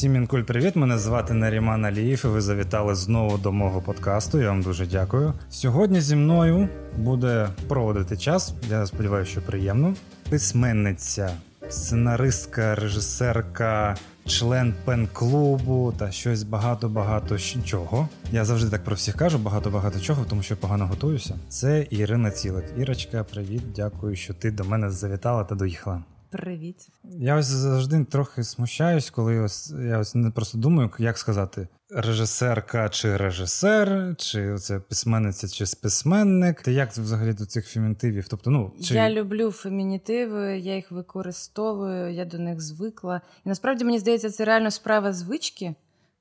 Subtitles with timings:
[0.00, 0.76] Всім інкуль привіт!
[0.76, 4.40] Мене звати Наріман Аліїв і ви завітали знову до мого подкасту.
[4.40, 5.34] Я вам дуже дякую.
[5.50, 8.54] Сьогодні зі мною буде проводити час.
[8.70, 9.94] Я сподіваюся, що приємно.
[10.30, 11.30] Письменниця,
[11.68, 13.96] сценаристка, режисерка,
[14.26, 18.08] член пен-клубу та щось багато-багато чого.
[18.32, 21.34] Я завжди так про всіх кажу, багато-багато чого, тому що погано готуюся.
[21.48, 22.64] Це Ірина Цілик.
[22.78, 26.02] Ірочка, привіт, дякую, що ти до мене завітала та доїхала.
[26.30, 26.88] Привіт.
[27.04, 32.88] Я ось завжди трохи смущаюсь, коли ось я ось не просто думаю, як сказати, режисерка
[32.88, 36.62] чи режисер, чи це письменниця чи письменник.
[36.62, 38.28] Ти як взагалі до цих фемінітивів?
[38.28, 43.20] Тобто, ну чи я люблю фемінітиви, я їх використовую, я до них звикла.
[43.44, 45.74] І насправді мені здається, це реально справа звички.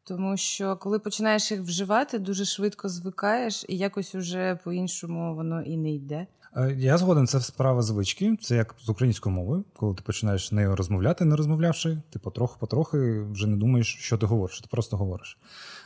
[0.03, 5.77] Тому що коли починаєш їх вживати, дуже швидко звикаєш, і якось уже по-іншому воно і
[5.77, 6.27] не йде.
[6.58, 8.38] Е, я згоден, це справа звички.
[8.41, 13.47] Це як з українською мовою, коли ти починаєш нею розмовляти, не розмовлявши, ти потроху-потрохи вже
[13.47, 15.38] не думаєш, що ти говориш, ти просто говориш.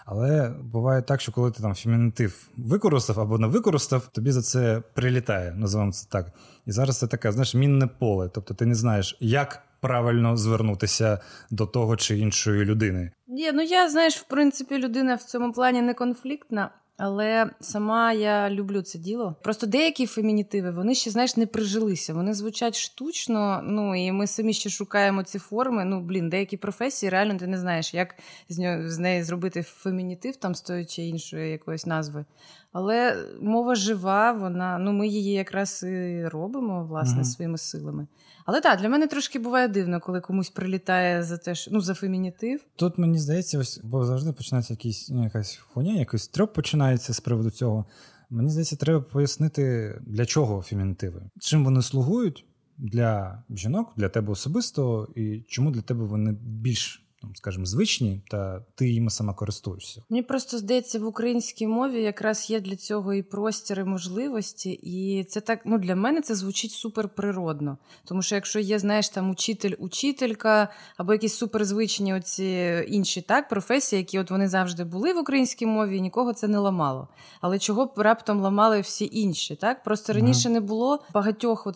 [0.06, 4.84] Але буває так, що коли ти там фемінітив використав або не використав, тобі за це
[4.94, 6.32] прилітає, називаємо це так.
[6.66, 8.30] І зараз це таке, знаєш, мінне поле.
[8.34, 11.20] Тобто ти не знаєш, як правильно звернутися
[11.52, 13.12] до того чи іншої людини.
[13.28, 16.70] Ні, ну я знаєш, в принципі, людина в цьому плані не конфліктна.
[16.98, 19.36] Але сама я люблю це діло.
[19.44, 22.14] Просто деякі фемінітиви вони ще знаєш не прижилися.
[22.14, 23.62] Вони звучать штучно.
[23.64, 25.86] Ну і ми самі ще шукаємо ці форми.
[25.86, 28.16] Ну блін, деякі професії реально ти не знаєш, як
[28.50, 32.26] з нього з неї зробити фемінітив там з тої чи іншої якоїсь назви.
[32.72, 38.08] Але мова жива, вона ну ми її якраз і робимо власне mm своїми силами.
[38.46, 41.94] Але так, для мене трошки буває дивно, коли комусь прилітає за те, що ну за
[41.94, 42.66] фемінітив.
[42.76, 47.20] Тут мені здається, ось бо завжди починається якісь ну, якась хуйня, якийсь трьоп починається з
[47.20, 47.86] приводу цього.
[48.30, 52.46] Мені здається, треба пояснити, для чого фемінітиви, чим вони слугують
[52.78, 57.03] для жінок, для тебе особисто, і чому для тебе вони більш
[57.36, 60.04] скажімо, звичні, та ти їми сама користуєшся.
[60.10, 65.24] Мені просто здається, в українській мові якраз є для цього і простір, і можливості, і
[65.24, 67.78] це так ну для мене це звучить суперприродно.
[68.06, 74.00] Тому що якщо є, знаєш, там учитель, учителька або якісь суперзвичні оці інші так професії,
[74.00, 77.08] які от вони завжди були в українській мові, і нікого це не ламало.
[77.42, 79.56] Але чого б раптом ламали всі інші?
[79.56, 81.76] Так просто раніше mm не було багатьох, от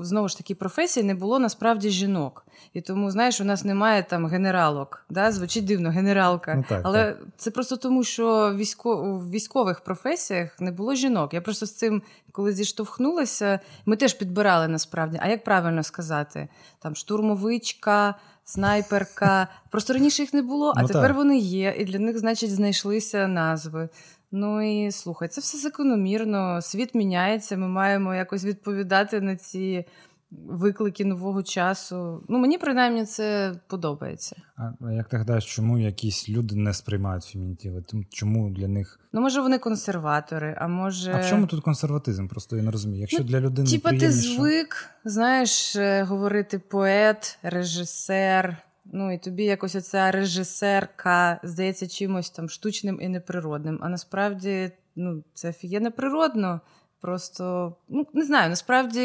[0.00, 2.46] знову ж таки професій, не було насправді жінок.
[2.72, 5.04] І тому, знаєш, у нас немає там генералок.
[5.10, 5.32] Да?
[5.32, 6.54] Звучить дивно, генералка.
[6.54, 7.18] Ну, так, Але так.
[7.36, 8.96] це просто тому, що військо...
[8.96, 11.34] в військових професіях не було жінок.
[11.34, 12.02] Я просто з цим,
[12.32, 15.18] коли зіштовхнулася, ми теж підбирали насправді.
[15.22, 16.48] А як правильно сказати?
[16.78, 18.14] Там штурмовичка.
[18.44, 19.48] Снайперка.
[19.70, 21.16] Просто раніше їх не було, а ну, тепер так.
[21.16, 23.88] вони є, і для них, значить, знайшлися назви.
[24.32, 26.62] Ну і слухай, це все закономірно.
[26.62, 27.56] Світ міняється.
[27.56, 29.84] Ми маємо якось відповідати на ці
[30.30, 32.24] виклики нового часу.
[32.28, 34.36] Ну, мені принаймні це подобається.
[34.56, 37.82] А як ти гадаєш, чому якісь люди не сприймають фемінітиви?
[38.10, 39.00] Чому для них?
[39.12, 41.12] Ну, може, вони консерватори, а може.
[41.12, 42.28] А в чому тут консерватизм?
[42.28, 43.00] Просто я не розумію.
[43.00, 43.68] Якщо ну, для людини.
[43.68, 48.56] Типа ти звик, знаєш, е, говорити поет, режисер.
[48.92, 53.78] Ну і тобі якось оця режисерка здається чимось там штучним і неприродним.
[53.82, 56.60] А насправді ну, це офігенно природно.
[57.00, 59.00] Просто ну не знаю, насправді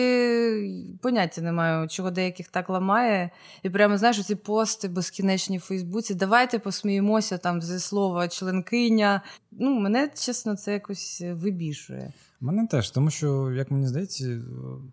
[1.02, 3.30] поняття не маю, чого деяких так ламає.
[3.64, 6.16] І прямо знаєш, ці пости безкінечні в Фейсбуці.
[6.16, 9.22] Давайте посміємося там зі слова членкиня.
[9.52, 12.14] Ну, мене чесно, це якось вибішує.
[12.42, 14.42] Мене теж, тому що, як мені здається,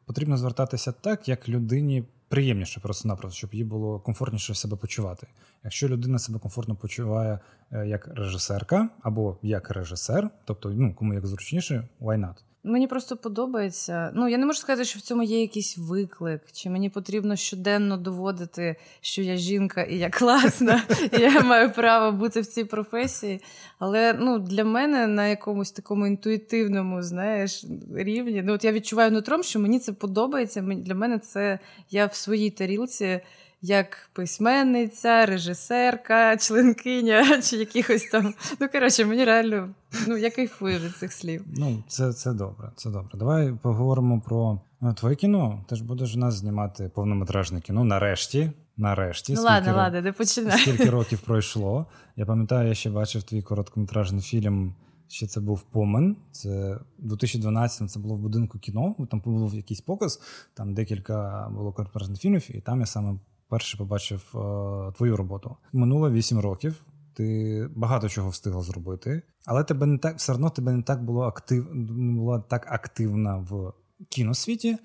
[0.07, 5.27] потрібно звертатися так, як людині приємніше, просто-напросто, щоб їй було комфортніше себе почувати.
[5.65, 7.39] Якщо людина себе комфортно почуває
[7.73, 12.35] е, як режисерка або як режисер, тобто ну кому як зручніше, why not?
[12.65, 14.13] Мені просто подобається.
[14.15, 17.97] Ну я не можу сказати, що в цьому є якийсь виклик, чи мені потрібно щоденно
[17.97, 20.83] доводити, що я жінка і я класна,
[21.19, 23.41] і я маю право бути в цій професії.
[23.79, 29.43] Але ну для мене на якомусь такому інтуїтивному, знаєш, рівні, ну от я відчуваю нутром,
[29.43, 30.61] що мені це подобається.
[30.61, 31.59] Для мене це
[31.91, 33.21] я в своїй тарілці
[33.63, 38.35] як письменниця, режисерка, членкиня чи якихось там.
[38.61, 39.69] Ну, коротше, мені реально
[40.09, 41.45] ну, я кайфую від цих слів.
[41.57, 42.71] Ну, це це добре.
[42.77, 43.19] це добре.
[43.19, 45.65] Давай поговоримо про ну, твоє кіно.
[45.69, 48.53] Ти ж будеш у нас знімати повнометражне кіно нарешті.
[48.77, 50.59] Нарешті, ну, ладно, ладно, не починай.
[50.59, 51.87] Скільки років пройшло.
[52.17, 54.75] Я пам'ятаю, я ще бачив твій короткометражний фільм.
[55.09, 56.17] Ще це був Помен.
[56.33, 58.95] Це 2012-му це було в будинку кіно.
[59.11, 60.21] Там був якийсь показ,
[60.55, 63.19] там декілька було короткометражних фільмів, і там я саме
[63.51, 65.57] вперше побачив е, твою роботу.
[65.73, 66.85] Минуло 8 років.
[67.15, 71.23] Ти багато чого встигла зробити, але тебе не так все одно тебе не так було
[71.23, 73.73] актив, не була так активна в
[74.09, 74.79] кіносвіті.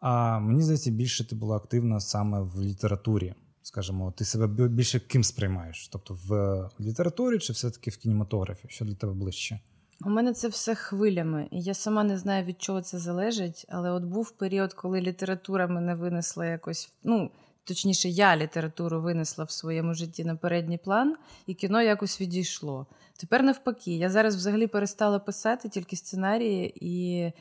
[0.00, 3.34] А мені здається, більше ти була активна саме в літературі.
[3.62, 5.88] скажімо, ти себе більше ким сприймаєш?
[5.88, 8.68] Тобто в літературі чи все-таки в кінематографі?
[8.68, 9.60] Що для тебе ближче?
[10.04, 13.90] У мене це все хвилями, і я сама не знаю, від чого це залежить, але
[13.90, 17.30] от був період, коли література мене винесла якось, ну,
[17.70, 22.86] точніше, я літературу винесла в своєму житті на передній план, і кіно якось відійшло.
[23.16, 27.32] Тепер навпаки, я зараз взагалі перестала писати тільки сценарії, і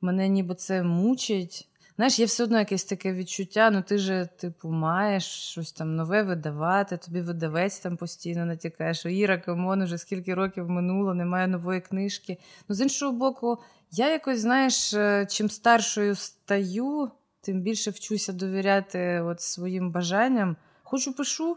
[0.00, 1.68] мене ніби це мучить.
[1.96, 6.22] Знаєш, є все одно якесь таке відчуття, ну ти же, типу, маєш щось там нове
[6.22, 11.46] видавати, тобі видавець там постійно натякає, що Іра, come on, уже скільки років минуло, немає
[11.46, 12.38] нової книжки.
[12.68, 13.58] Ну, з іншого боку,
[13.90, 20.56] я якось, знаєш, е, чим старшою стаю, тим більше вчуся довіряти от своїм бажанням.
[20.82, 21.56] Хочу пишу,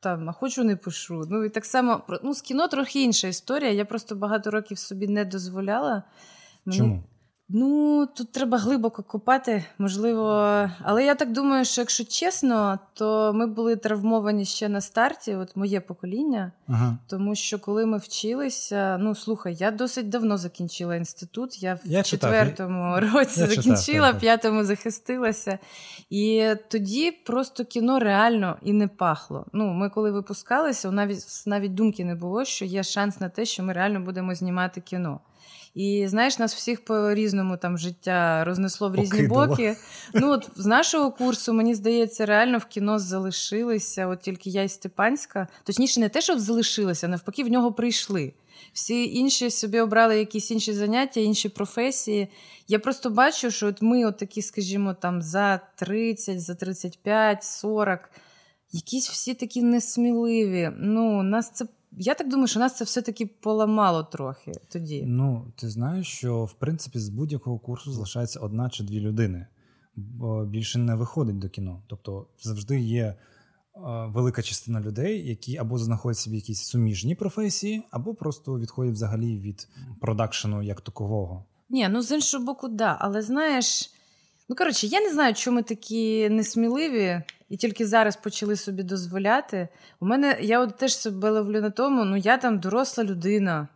[0.00, 1.24] там, а хочу не пишу.
[1.30, 3.70] Ну і так само ну, з кіно трохи інша історія.
[3.70, 6.02] Я просто багато років собі не дозволяла.
[6.72, 7.02] Чому?
[7.52, 10.22] Ну, тут треба глибоко копати, можливо.
[10.82, 15.56] Але я так думаю, що якщо чесно, то ми були травмовані ще на старті, от
[15.56, 16.52] моє покоління.
[16.68, 16.98] Ага.
[17.06, 21.62] Тому що коли ми вчилися, ну слухай, я досить давно закінчила інститут.
[21.62, 23.14] Я в я четвертому читав.
[23.14, 25.58] році я закінчила, читав, п'ятому захистилася.
[26.10, 29.46] І тоді просто кіно реально і не пахло.
[29.52, 33.62] Ну, ми коли випускалися, навіть навіть думки не було, що є шанс на те, що
[33.62, 35.20] ми реально будемо знімати кіно.
[35.74, 39.46] І знаєш, нас всіх по різному там життя рознесло в різні Покидало.
[39.46, 39.76] боки.
[40.14, 44.06] Ну от з нашого курсу, мені здається, реально в кіно залишилися.
[44.06, 45.48] От тільки я і Степанська.
[45.64, 48.32] Точніше, не те, щоб залишилися, навпаки, в нього прийшли.
[48.72, 52.28] Всі інші собі обрали якісь інші заняття, інші професії.
[52.68, 58.10] Я просто бачу, що от ми, от такі, скажімо, там за 30, за 35, 40,
[58.72, 60.70] якісь всі такі несміливі.
[60.78, 65.04] Ну, нас це я так думаю, що нас це все-таки поламало трохи тоді.
[65.06, 69.46] Ну, ти знаєш, що в принципі з будь-якого курсу залишається одна чи дві людини,
[69.96, 71.82] бо більше не виходить до кіно.
[71.86, 73.14] Тобто завжди є
[74.06, 79.68] велика частина людей, які або знаходять собі якісь суміжні професії, або просто відходять взагалі від
[80.00, 81.44] продакшену як такового.
[81.68, 82.96] Ні, ну з іншого боку, да.
[83.00, 83.90] Але знаєш,
[84.50, 89.68] ну коротше, я не знаю, чому ми такі несміливі і тільки зараз почали собі дозволяти.
[90.00, 93.68] У мене я от теж себе ловлю на тому, ну я там доросла людина,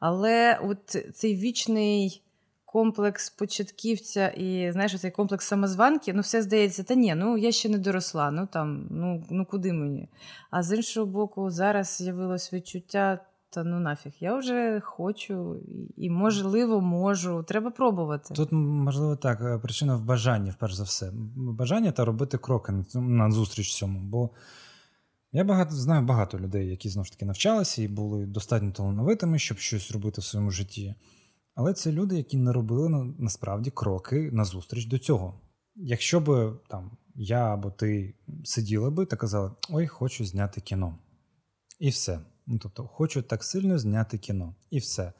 [0.00, 2.22] але от цей вічний
[2.64, 7.68] комплекс початківця і знаєш, цей комплекс самозванки, ну все здається, та ні, ну я ще
[7.68, 10.08] не доросла, ну там, ну, ну куди мені?
[10.50, 13.18] А з іншого боку, зараз з'явилось відчуття
[13.56, 15.56] та ну нафіг, я вже хочу
[15.96, 17.44] і, можливо, можу.
[17.48, 18.34] Треба пробувати.
[18.34, 21.10] Тут, можливо, так, е, причина в бажанні, вперше за все.
[21.36, 24.00] Бажання та робити кроки на зустріч цьому.
[24.00, 24.30] Бо
[25.32, 29.58] я багато знаю багато людей, які знову ж таки навчалися і були достатньо талановитими, щоб
[29.58, 30.94] щось робити в своєму житті.
[31.54, 35.40] Але це люди, які не робили насправді кроки на зустріч до цього.
[35.74, 38.14] Якщо б там я або ти
[38.44, 40.98] сиділи би та казали, ой, хочу зняти кіно.
[41.78, 42.20] І все.
[42.46, 44.54] Ну, Тобто, хочу так сильно зняти кіно.
[44.70, 45.12] І все.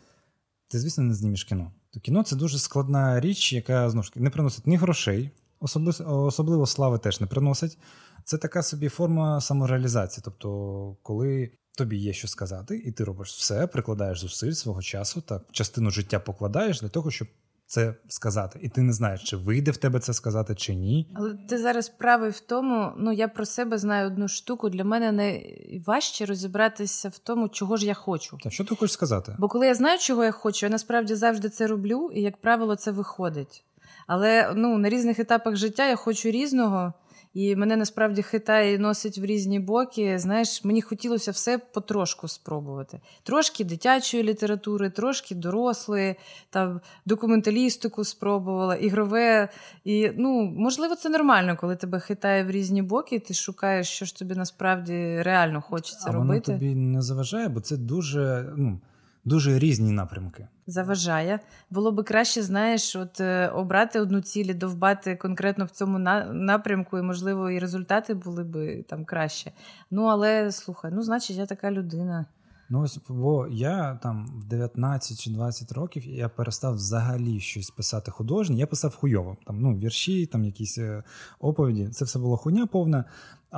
[0.69, 1.73] Ти, звісно, не знімеш кіно.
[1.91, 5.31] То кіно це дуже складна річ, яка знову ж таки не приносить ні грошей,
[5.61, 7.79] особливо, особливо слави теж не приносить.
[8.25, 10.23] Це така собі форма самореалізації.
[10.25, 15.43] Тобто, коли тобі є що сказати, і ти робиш все, прикладаєш зусиль свого часу, так
[15.53, 17.29] частину життя покладаєш для того, щоб
[17.67, 21.11] це сказати, і ти не знаєш, чи вийде в тебе це сказати, чи ні.
[21.15, 22.93] Але ти зараз правий в тому.
[22.99, 24.69] Ну я про себе знаю одну штуку.
[24.69, 28.39] Для мене найважче розібратися в тому, чого ж я хочу.
[28.43, 29.37] Та що ти хочеш сказати?
[29.39, 32.77] Бо коли я знаю, чого я хочу, я насправді завжди це роблю, і як правило,
[32.77, 33.65] це виходить.
[34.07, 36.93] Але ну на різних етапах життя я хочу різного.
[37.37, 40.19] І мене насправді хитає і носить в різні боки.
[40.19, 43.01] Знаєш, мені хотілося все потрошку спробувати.
[43.23, 46.15] Трошки дитячої літератури, трошки дорослої,
[46.51, 49.49] там документалістику спробувала, ігрове.
[49.85, 54.17] І ну, можливо, це нормально, коли тебе хитає в різні боки, ти шукаєш, що ж
[54.17, 56.53] тобі насправді реально хочеться а робити.
[56.53, 58.53] Воно тобі не заважає, бо це дуже.
[58.57, 58.81] ну
[59.25, 60.49] дуже різні напрямки.
[60.67, 61.41] Заважає.
[61.71, 65.99] Було би краще, знаєш, от е, обрати одну ціль довбати конкретно в цьому
[66.33, 69.53] напрямку, і, можливо, і результати були б там краще.
[69.91, 72.27] Ну, але слухай, ну, значить, я така людина.
[72.69, 78.11] Ну, ось бо я там в 19 чи 20 років я перестав взагалі щось писати
[78.11, 78.57] художнє.
[78.57, 79.37] Я писав хуйово.
[79.47, 81.03] Там ну, вірші, там якісь е,
[81.41, 81.89] оповіді.
[81.89, 83.05] Це все було хуйня повна.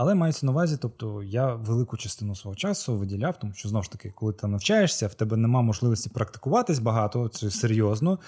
[0.01, 3.91] Але мається на увазі, тобто я велику частину свого часу виділяв, тому що знову ж
[3.91, 8.19] таки, коли ти навчаєшся, в тебе нема можливості практикуватись багато, це серйозно.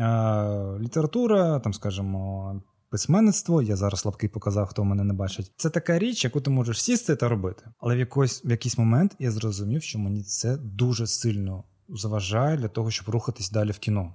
[0.00, 5.52] А, Література, там, скажімо, письменництво, я зараз слабкий показав, хто мене не бачить.
[5.56, 7.64] Це така річ, яку ти можеш сісти та робити.
[7.78, 12.68] Але в якийсь, в якийсь момент я зрозумів, що мені це дуже сильно заважає для
[12.68, 14.14] того, щоб рухатись далі в кіно.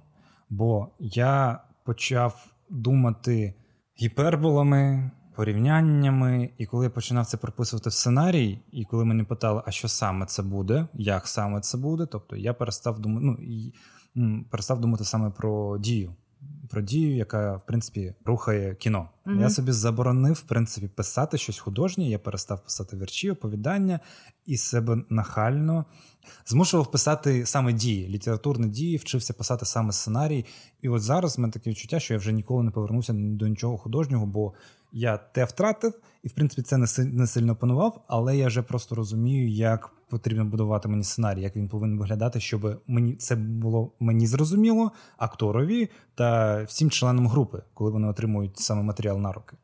[0.50, 3.54] Бо я почав думати
[4.02, 6.50] гіперболами порівняннями.
[6.58, 10.26] І коли я починав це прописувати в сценарій, і коли мене питали, а що саме
[10.26, 13.74] це буде, як саме це буде, тобто я перестав думати, ну, і,
[14.50, 16.14] перестав думати саме про дію
[16.70, 19.08] про дію, яка в принципі рухає кіно.
[19.26, 19.40] Mm-hmm.
[19.40, 22.08] Я собі заборонив в принципі писати щось художнє.
[22.08, 24.00] Я перестав писати вірші, оповідання
[24.46, 25.84] і себе нахально
[26.46, 30.44] змушував писати саме дії, літературні дії, вчився писати саме сценарій.
[30.82, 33.78] І от зараз в мене таке відчуття, що я вже ніколи не повернуся до нічого
[33.78, 34.52] художнього, бо
[34.94, 39.48] я те втратив, і в принципі це не сильно панував, але я вже просто розумію,
[39.48, 44.92] як потрібно будувати мені сценарій, як він повинен виглядати, щоб мені це було мені зрозуміло,
[45.16, 49.56] акторові та всім членам групи, коли вони отримують саме матеріал на руки.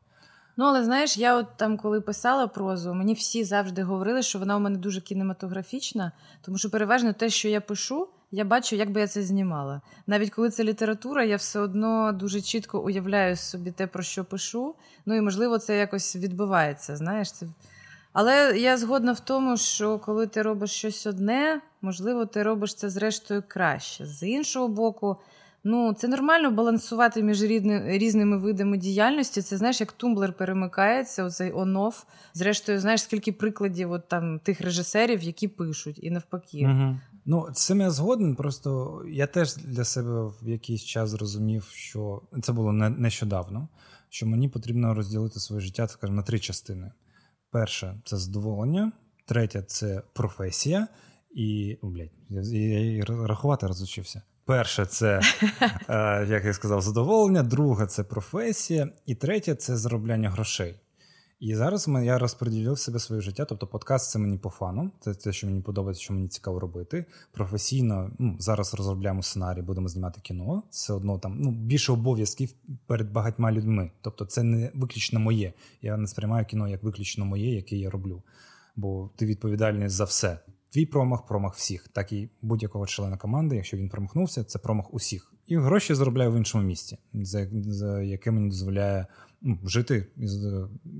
[0.57, 4.57] Ну, але знаєш, я от там, коли писала прозу, мені всі завжди говорили, що вона
[4.57, 6.11] у мене дуже кінематографічна,
[6.41, 9.81] тому що переважно те, що я пишу, я бачу, як би я це знімала.
[10.07, 14.75] Навіть коли це література, я все одно дуже чітко уявляю собі те, про що пишу.
[15.05, 16.95] Ну і можливо, це якось відбувається.
[16.95, 17.45] Знаєш, це.
[18.13, 22.89] Але я згодна в тому, що коли ти робиш щось одне, можливо, ти робиш це
[22.89, 24.05] зрештою краще.
[24.05, 25.17] З іншого боку,
[25.63, 27.41] ну це нормально балансувати між
[27.85, 29.41] різними видами діяльності.
[29.41, 32.03] Це знаєш, як тумблер перемикається, оцей он-офф.
[32.33, 36.69] Зрештою, знаєш, скільки прикладів от там тих режисерів, які пишуть, і навпаки.
[36.71, 36.97] Угу.
[37.25, 38.35] Ну, цим я згоден.
[38.35, 43.67] Просто я теж для себе в якийсь час зрозумів, що це було не нещодавно,
[44.09, 46.91] що мені потрібно розділити своє життя, скажімо, на три частини.
[47.51, 48.91] Перше це задоволення,
[49.25, 50.87] третє це професія,
[51.31, 52.41] і О, блядь, я,
[52.79, 54.21] я рахувати розучився.
[54.45, 55.21] Перше, це,
[55.89, 60.79] е, як я сказав, задоволення, друге це професія, і третє це заробляння грошей.
[61.41, 63.45] І зараз я розподілив себе своє життя.
[63.45, 67.05] Тобто, подкаст це мені по фану, це те, що мені подобається, що мені цікаво робити.
[67.31, 70.63] Професійно ну, зараз розробляємо сценарій, будемо знімати кіно.
[70.69, 72.53] Все одно там ну, більше обов'язків
[72.87, 73.91] перед багатьма людьми.
[74.01, 75.53] Тобто, це не виключно моє.
[75.81, 78.23] Я не сприймаю кіно як виключно моє, яке я роблю.
[78.75, 80.39] Бо ти відповідальний за все.
[80.69, 85.33] Твій промах, промах всіх, так і будь-якого члена команди, якщо він промахнувся, це промах усіх.
[85.47, 89.07] І гроші заробляю в іншому місці, за, за яке мені дозволяє
[89.41, 90.25] ну, жити і,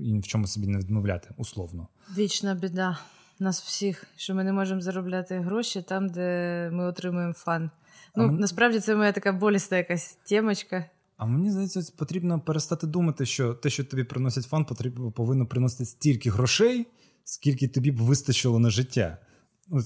[0.02, 1.88] і в чому собі не відмовляти, условно.
[2.16, 2.98] Вічна біда
[3.42, 7.70] нас всіх, що ми не можемо заробляти гроші там, де ми отримуємо фан.
[8.16, 10.90] Ну, а насправді це моя така болісна якась темочка.
[11.16, 15.84] А мені здається, потрібно перестати думати, що те, що тобі приносять фан, потрібно повинно приносити
[15.84, 16.86] стільки грошей,
[17.24, 19.18] скільки тобі б вистачило на життя.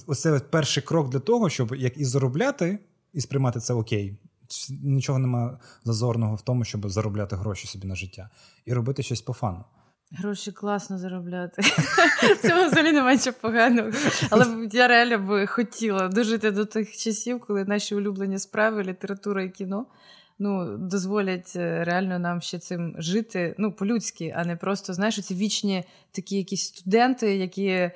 [0.06, 2.78] Ось це перший крок для того, щоб як і заробляти,
[3.12, 4.18] і сприймати це окей.
[4.82, 8.30] Нічого немає зазорного в тому, щоб заробляти гроші собі на життя
[8.64, 9.64] і робити щось по фану.
[10.12, 11.62] Гроші класно заробляти.
[11.62, 13.90] В взагалі немає нічого поганого.
[14.30, 19.50] Але я реально би хотіла дожити до тих часів, коли наші улюблені справи, література і
[19.50, 19.86] кіно
[20.38, 25.34] ну, дозволять е, реально нам ще цим жити ну, по-людськи, а не просто, знаєш, ці
[25.34, 27.90] вічні такі якісь студенти, які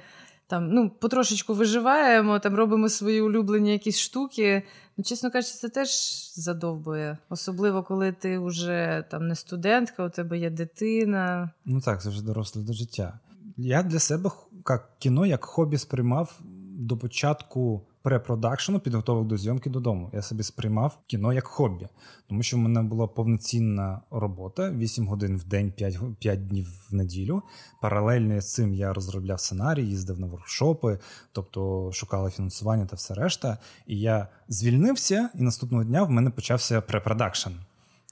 [0.50, 4.62] там ну, потрошечку виживаємо, там робимо свої улюблені якісь штуки.
[4.97, 5.88] Ну, Чесно кажучи, це теж
[6.35, 7.19] задовбує.
[7.28, 11.50] Особливо, коли ти вже там не студентка, у тебе є дитина.
[11.64, 13.19] Ну так, це вже доросле до життя.
[13.57, 14.30] Я для себе
[14.69, 16.40] як кіно як хобі сприймав
[16.78, 20.11] до початку препродакшену, підготовок до зйомки додому.
[20.12, 21.88] Я собі сприймав кіно як хобі,
[22.28, 26.95] тому що в мене була повноцінна робота 8 годин в день, 5 5 днів в
[26.95, 27.42] неділю.
[27.80, 30.99] Паралельно з цим я розробляв сценарій, їздив на воркшопи,
[31.33, 33.59] тобто шукала фінансування та все решта.
[33.87, 37.50] І я звільнився, і наступного дня в мене почався препродакшн.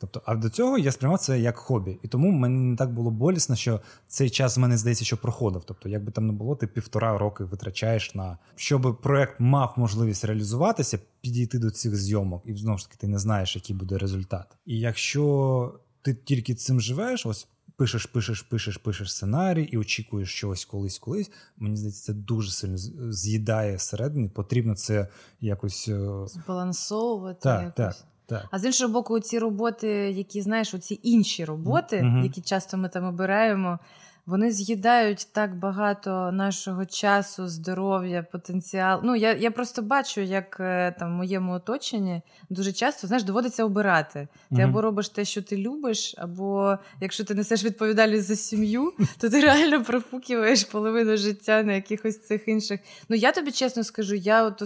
[0.01, 1.99] Тобто, а до цього я сприймав це як хобі.
[2.03, 5.63] І тому мені не так було болісно, що цей час в мене здається, що проходив.
[5.65, 10.25] Тобто, як би там не було, ти півтора роки витрачаєш на щоб проект мав можливість
[10.25, 14.57] реалізуватися, підійти до цих зйомок, і знову ж таки ти не знаєш, який буде результат.
[14.67, 17.49] І якщо ти тільки цим живеш, ось.
[17.77, 21.31] Пишеш, пишеш, пишеш, пишеш сценарій і очікуєш чогось колись, колись.
[21.57, 22.79] Мені здається, це дуже сильно
[23.13, 24.29] з'їдає всередині.
[24.29, 25.09] Потрібно це
[25.41, 27.41] якось е, збалансовувати.
[27.43, 27.97] Так, якось.
[27.97, 28.07] так.
[28.29, 28.45] Так.
[28.51, 32.23] А з іншого боку, ці роботи, які знаєш, оці інші роботи, mm-hmm.
[32.23, 33.79] які часто ми там обираємо,
[34.27, 39.01] вони з'їдають так багато нашого часу, здоров'я, потенціал.
[39.05, 43.65] Ну я я просто бачу, як е, там в моєму оточенні дуже часто знаєш, доводиться
[43.65, 44.29] обирати.
[44.51, 44.65] Ти mm-hmm.
[44.65, 49.41] або робиш те, що ти любиш, або якщо ти несеш відповідальність за сім'ю, то ти
[49.41, 52.81] реально профуківаєш половину життя на якихось цих інших.
[53.09, 54.63] Ну я тобі чесно скажу, я от,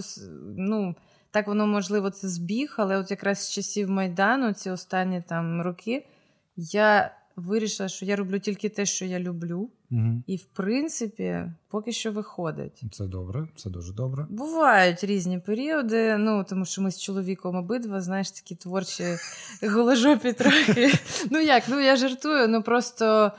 [0.57, 0.95] ну.
[1.33, 6.05] Так воно, можливо, це збіг, але от якраз з часів Майдану, ці останні там роки,
[6.55, 9.69] я вирішила, що я роблю тільки те, що я люблю.
[9.91, 10.23] Угу.
[10.27, 12.83] І, в принципі, поки що виходить.
[12.91, 14.25] Це добре, це дуже добре.
[14.29, 19.03] Бувають різні періоди, ну тому що ми з чоловіком обидва, знаєш, такі творчі
[19.63, 20.91] голожопі трохи.
[21.31, 23.31] Ну як, ну я жартую, ну просто.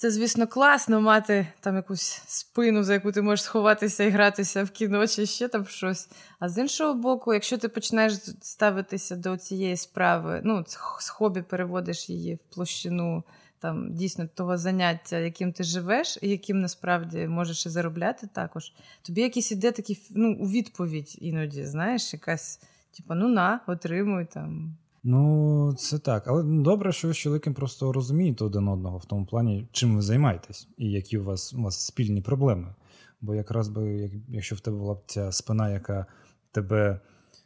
[0.00, 4.70] Це, звісно, класно мати там якусь спину, за яку ти можеш сховатися і гратися в
[4.70, 6.08] кіно чи ще там щось.
[6.38, 10.64] А з іншого боку, якщо ти починаєш ставитися до цієї справи, ну,
[10.98, 13.24] з хобі переводиш її в площину
[13.58, 19.20] там дійсно того заняття, яким ти живеш, і яким насправді можеш і заробляти також, тобі
[19.20, 22.60] якийсь іде такий ну, у відповідь іноді, знаєш, якась,
[22.96, 24.76] типу, ну на, отримуй там.
[25.02, 26.28] Ну, це так.
[26.28, 30.02] Але добре, що ви з чоловіком просто розумієте один одного в тому плані, чим ви
[30.02, 32.74] займаєтесь, і які у вас у вас спільні проблеми.
[33.20, 36.06] Бо якраз би, як, якщо в тебе була б ця спина, яка
[36.52, 37.00] тебе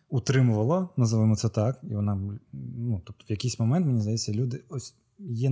[0.09, 2.39] утримувала, називаємо це так, і вона
[2.79, 5.51] ну, тобто в якийсь момент, мені здається, люди ось є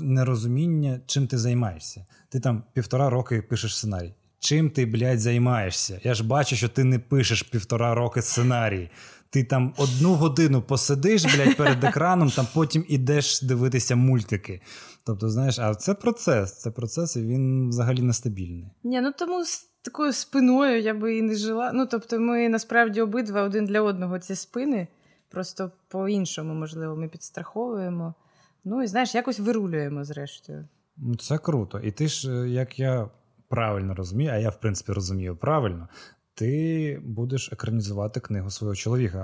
[0.00, 2.06] нерозуміння, чим ти займаєшся.
[2.28, 4.14] Ти там півтора роки пишеш сценарій.
[4.40, 6.00] Чим ти, блядь, займаєшся?
[6.04, 8.90] Я ж бачу, що ти не пишеш півтора роки сценарій.
[9.30, 14.60] Ти там одну годину посидиш, блядь, перед екраном, там потім ідеш дивитися мультики.
[15.06, 18.70] Тобто, знаєш, а це процес, це процес, і він взагалі нестабільний.
[18.84, 21.70] Ні, ну тому з такою спиною я би і не жила.
[21.74, 24.88] Ну, тобто, ми насправді обидва один для одного ці спини,
[25.28, 28.14] просто по-іншому, можливо, ми підстраховуємо.
[28.64, 30.68] Ну і знаєш, якось вирулюємо зрештою.
[30.96, 31.78] Ну, це круто.
[31.78, 33.10] І ти ж, е, як я
[33.48, 35.88] правильно розумію, а я, в принципі, розумію правильно,
[36.38, 39.18] ти будеш екранізувати книгу свого чоловіка,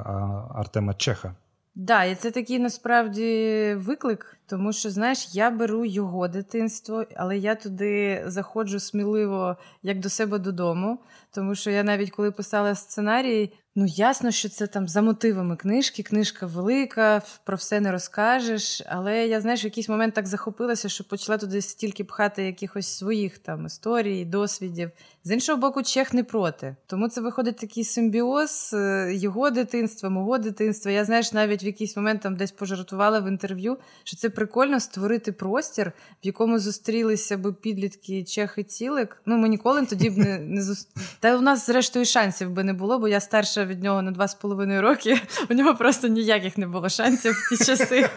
[0.55, 1.35] Артема Чеха.
[1.75, 7.55] Да, і це такий насправді виклик, тому що знаєш, я беру його дитинство, але я
[7.55, 10.99] туди заходжу сміливо як до себе додому.
[11.31, 16.03] Тому що я навіть коли писала сценарій, ну ясно, що це там за мотивами книжки,
[16.03, 18.83] книжка велика, про все не розкажеш.
[18.87, 23.39] Але я знаєш, в якийсь момент так захопилася, що почала туди стільки пхати якихось своїх
[23.39, 24.91] там історій, досвідів.
[25.27, 26.77] З іншого боку, Чех не проти.
[26.87, 30.91] Тому це виходить такий симбіоз е, його дитинства, мого дитинства.
[30.93, 35.33] Я знаєш, навіть в якийсь момент там десь пожартувала в інтерв'ю, що це прикольно створити
[35.33, 39.23] простір, в якому зустрілися би підлітки Чех і цілик.
[39.27, 41.07] Ну ми ніколи тоді б не не зустріли.
[41.21, 44.29] Та у нас, зрештою, шансів би не було, бо я старша від нього на два
[44.29, 45.21] з половиною роки.
[45.51, 48.09] У нього просто ніяких не було шансів в ті часи.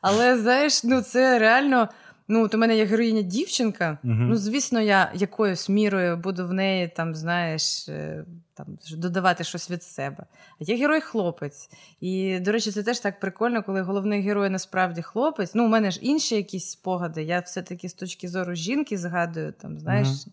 [0.00, 1.88] Але знаєш, ну це реально.
[2.28, 3.98] Ну, от у мене є героїня дівчинка.
[4.04, 9.70] uh Ну, звісно, я якоюсь мірою буду в неї там, знаєш, е, там додавати щось
[9.70, 10.26] від себе.
[10.60, 11.68] А є герой хлопець.
[12.00, 15.54] І, до речі, це теж так прикольно, коли головний герой насправді хлопець.
[15.54, 17.22] Ну, у мене ж інші якісь спогади.
[17.22, 20.08] Я все-таки з точки зору жінки згадую, там, знаєш.
[20.08, 20.26] uh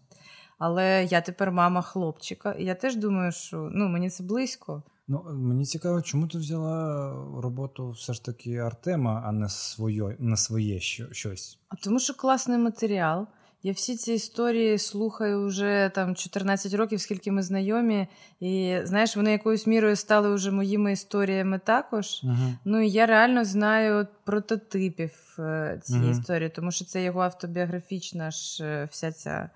[0.62, 4.84] але я тепер мама хлопчика, і я теж думаю, що ну, мені це близько.
[5.12, 10.38] Ну, Мені цікаво, чому ти взяла роботу все ж таки Артема, а не своє, не
[10.38, 10.80] своє
[11.12, 11.60] щось?
[11.70, 13.28] А тому що класний матеріал.
[13.64, 18.08] Я всі ці історії слухаю вже там 14 років, скільки ми знайомі,
[18.40, 22.06] і знаєш, вони якоюсь мірою стали вже моїми історіями також.
[22.06, 22.54] Uh-huh.
[22.66, 26.20] Ну і я реально знаю прототипів е, цієї uh-huh.
[26.20, 29.50] історії, тому що це його автобіографічна ж е, вся ця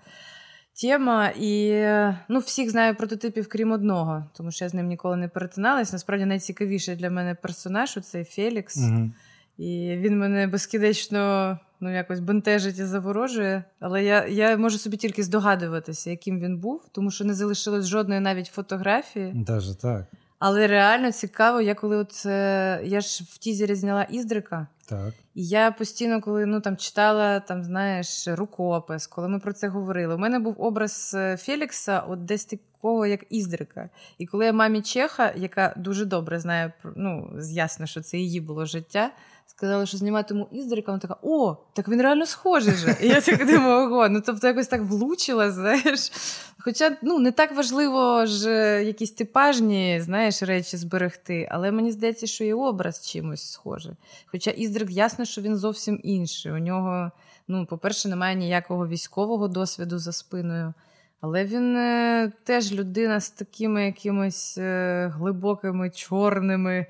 [0.80, 1.28] тема.
[1.28, 1.82] І
[2.28, 5.92] ну, всіх знаю прототипів, крім одного, тому що я з ним ніколи не перетиналась.
[5.92, 8.76] Насправді найцікавіший для мене персонаж це Фелікс.
[8.76, 9.10] Угу.
[9.58, 13.64] І він мене безкінечно ну, якось бентежить і заворожує.
[13.80, 18.20] Але я я можу собі тільки здогадуватися, яким він був, тому що не залишилось жодної
[18.20, 19.32] навіть фотографії.
[19.34, 20.06] Даже так.
[20.38, 24.66] Але реально цікаво, я коли от е, я ж в тізері зняла Іздрика.
[24.88, 25.14] Так.
[25.34, 30.14] І я постійно, коли ну там читала там, знаєш, рукопис, коли ми про це говорили.
[30.14, 33.90] У мене був образ е, Фелікса, от десь такого, як Іздрика.
[34.18, 38.66] І коли я мамі Чеха, яка дуже добре знає, ну ясно, що це її було
[38.66, 39.10] життя
[39.46, 42.96] сказали, що зніматиму Іздрика, вона така: о, так він реально схожий же.
[43.00, 46.12] І я так думаю, ого, ну тобто якось так влучила, знаєш.
[46.58, 48.50] Хоча ну, не так важливо ж
[48.84, 53.92] якісь типажні знаєш, речі зберегти, але мені здається, що і образ чимось схожий.
[54.26, 56.52] Хоча Іздрик ясно, що він зовсім інший.
[56.52, 57.10] У нього,
[57.48, 60.74] ну, по-перше, немає ніякого військового досвіду за спиною.
[61.20, 66.86] Але він е, теж людина з такими якимись е, глибокими, чорними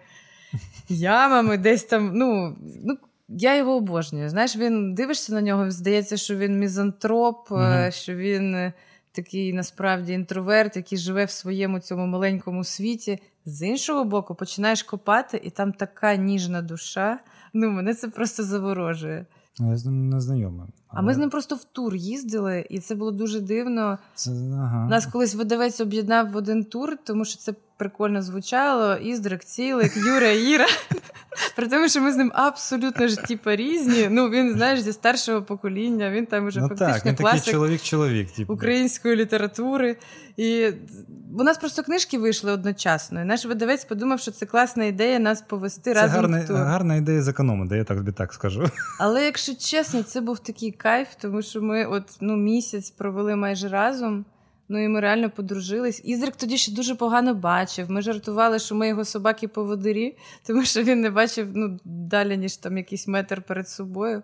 [0.88, 2.11] ямами, десь там.
[2.14, 4.28] ну, ну, Я його обожнюю.
[4.28, 8.72] Знаєш, він дивишся на нього, здається, що він мізантроп, mm що він е,
[9.12, 13.18] такий насправді інтроверт, який живе в своєму цьому маленькому світі.
[13.44, 17.18] З іншого боку, починаєш копати, і там така ніжна душа.
[17.54, 19.26] Ну, мене це просто заворожує.
[19.59, 20.68] Ну, я з ним не знайомий.
[20.88, 21.00] Але...
[21.00, 23.98] А ми з ним просто в тур їздили, і це було дуже дивно.
[24.14, 24.88] Це, ага.
[24.88, 28.94] Нас колись видавець об'єднав в один тур, тому що це прикольно звучало.
[28.94, 30.66] Іздрик, цілик, Юра, Іра.
[31.56, 34.08] При тому, що ми з ним абсолютно ж типу, різні.
[34.10, 38.30] Ну, він, знаєш, зі старшого покоління, він там уже ну, фактично так, класик чоловік-чоловік.
[38.30, 38.54] Типу.
[38.54, 39.96] української літератури.
[40.36, 40.68] І
[41.38, 43.20] у нас просто книжки вийшли одночасно.
[43.20, 46.20] І наш видавець подумав, що це класна ідея нас повести це разом.
[46.20, 46.56] Гарна, в тур.
[46.56, 48.70] гарна ідея зекономити, я так тобі так скажу.
[49.00, 53.68] Але якщо чесно, це був такий кайф, тому що ми от ну місяць провели майже
[53.68, 54.24] разом.
[54.68, 56.00] Ну і ми реально подружились.
[56.05, 57.90] Ізрик тоді ще дуже погано бачив.
[57.90, 62.37] Ми жартували, що ми його собаки по водорі, тому що він не бачив ну, далі,
[62.37, 64.22] ніж там якийсь метр перед собою.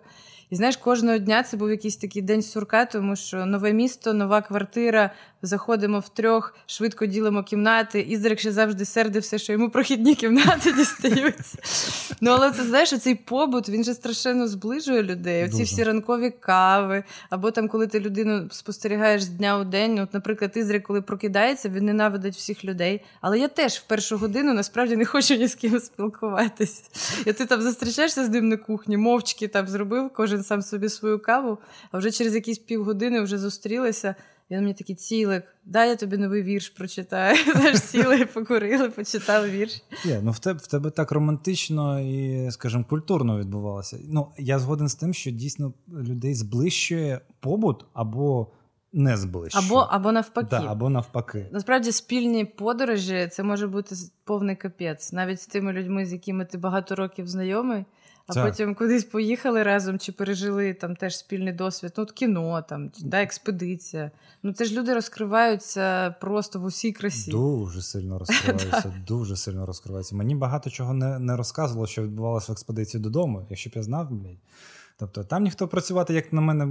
[0.51, 4.43] І знаєш, кожного дня це був якийсь такий день сурка, тому що нове місто, нова
[4.43, 5.11] квартира,
[5.43, 8.01] заходимо в трьох, швидко ділимо кімнати.
[8.01, 11.59] Ізрик ще завжди сердився, що йому прохідні кімнати дістаються.
[12.21, 15.45] Ну, але це знаєш, цей побут він же страшенно зближує людей.
[15.45, 19.99] Оці всі ранкові кави, або там, коли ти людину спостерігаєш з дня у день.
[19.99, 23.01] От, наприклад, Ізрик, коли прокидається, він ненавидить всіх людей.
[23.21, 26.83] Але я теж в першу годину насправді не хочу ні з ким спілкуватися.
[27.27, 31.19] І ти там зустрічаєшся з ним на кухні, мовчки там зробив кожен сам собі свою
[31.19, 31.59] каву,
[31.93, 34.15] а вже через якісь півгодини вже зустрілися.
[34.51, 37.37] Він мені такий цілик, дай я тобі новий вірш прочитаю.
[37.53, 39.83] Знаєш, сіли, покурили, почитали вірш.
[40.07, 43.99] Yeah, ну в тебе в тебе так романтично і, скажімо, культурно відбувалося.
[44.09, 48.53] Ну я згоден з тим, що дійсно людей зблищує побут або
[48.93, 49.65] не зблищує.
[49.67, 50.49] Або або навпаки.
[50.51, 51.47] Да, або навпаки.
[51.53, 56.59] Насправді спільні подорожі це може бути повний капець, навіть з тими людьми, з якими ти
[56.59, 57.85] багато років знайомий.
[58.33, 58.51] А так.
[58.51, 61.93] потім кудись поїхали разом чи пережили там теж спільний досвід.
[61.97, 64.11] Ну, от кіно, там, да, експедиція.
[64.43, 67.31] Ну це ж люди розкриваються просто в усій красі.
[67.31, 70.17] Дуже сильно розкриваються, дуже сильно розкриваються.
[70.17, 74.11] Мені багато чого не не розказувало, що відбувалося в експедиції додому, якщо б я знав,
[74.11, 74.39] блядь.
[74.99, 76.67] Тобто там ніхто працювати, як на мене,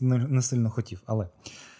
[0.00, 1.02] не, не сильно хотів.
[1.06, 1.28] Але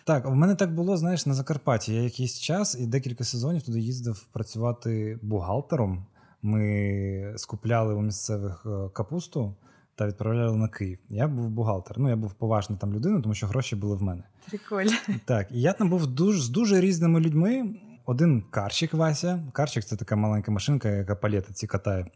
[0.05, 1.95] так, в мене так було, знаєш, на Закарпатті.
[1.95, 6.07] Я якийсь час і декілька сезонів туди їздив працювати бухгалтером.
[6.43, 9.55] Ми скупляли у місцевих е, капусту
[9.95, 10.99] та відправляли на Київ.
[11.09, 11.99] Я був бухгалтер.
[11.99, 14.23] Ну, я був поважна там людина, тому що гроші були в мене.
[14.49, 14.93] Прикольно.
[15.25, 17.75] Так, і я там був дуже, з дуже різними людьми.
[18.07, 19.43] Один карчик Вася.
[19.53, 22.07] Карчик це така маленька машинка, яка палети ці катає.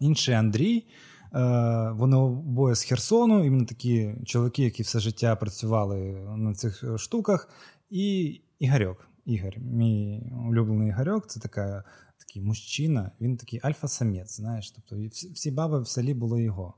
[0.00, 0.86] Інший Андрій.
[1.34, 5.96] Е, вони обоє з Херсону, іменно такі чоловіки, які все життя працювали
[6.36, 7.48] на цих штуках.
[7.90, 9.08] І Ігорьок.
[9.26, 11.84] Ігор, мій улюблений Ігорьок, це така
[12.26, 14.70] такий мужчина, він такий альфа-самець, знаєш.
[14.70, 14.96] Тобто
[15.34, 16.74] всі баби в селі були його.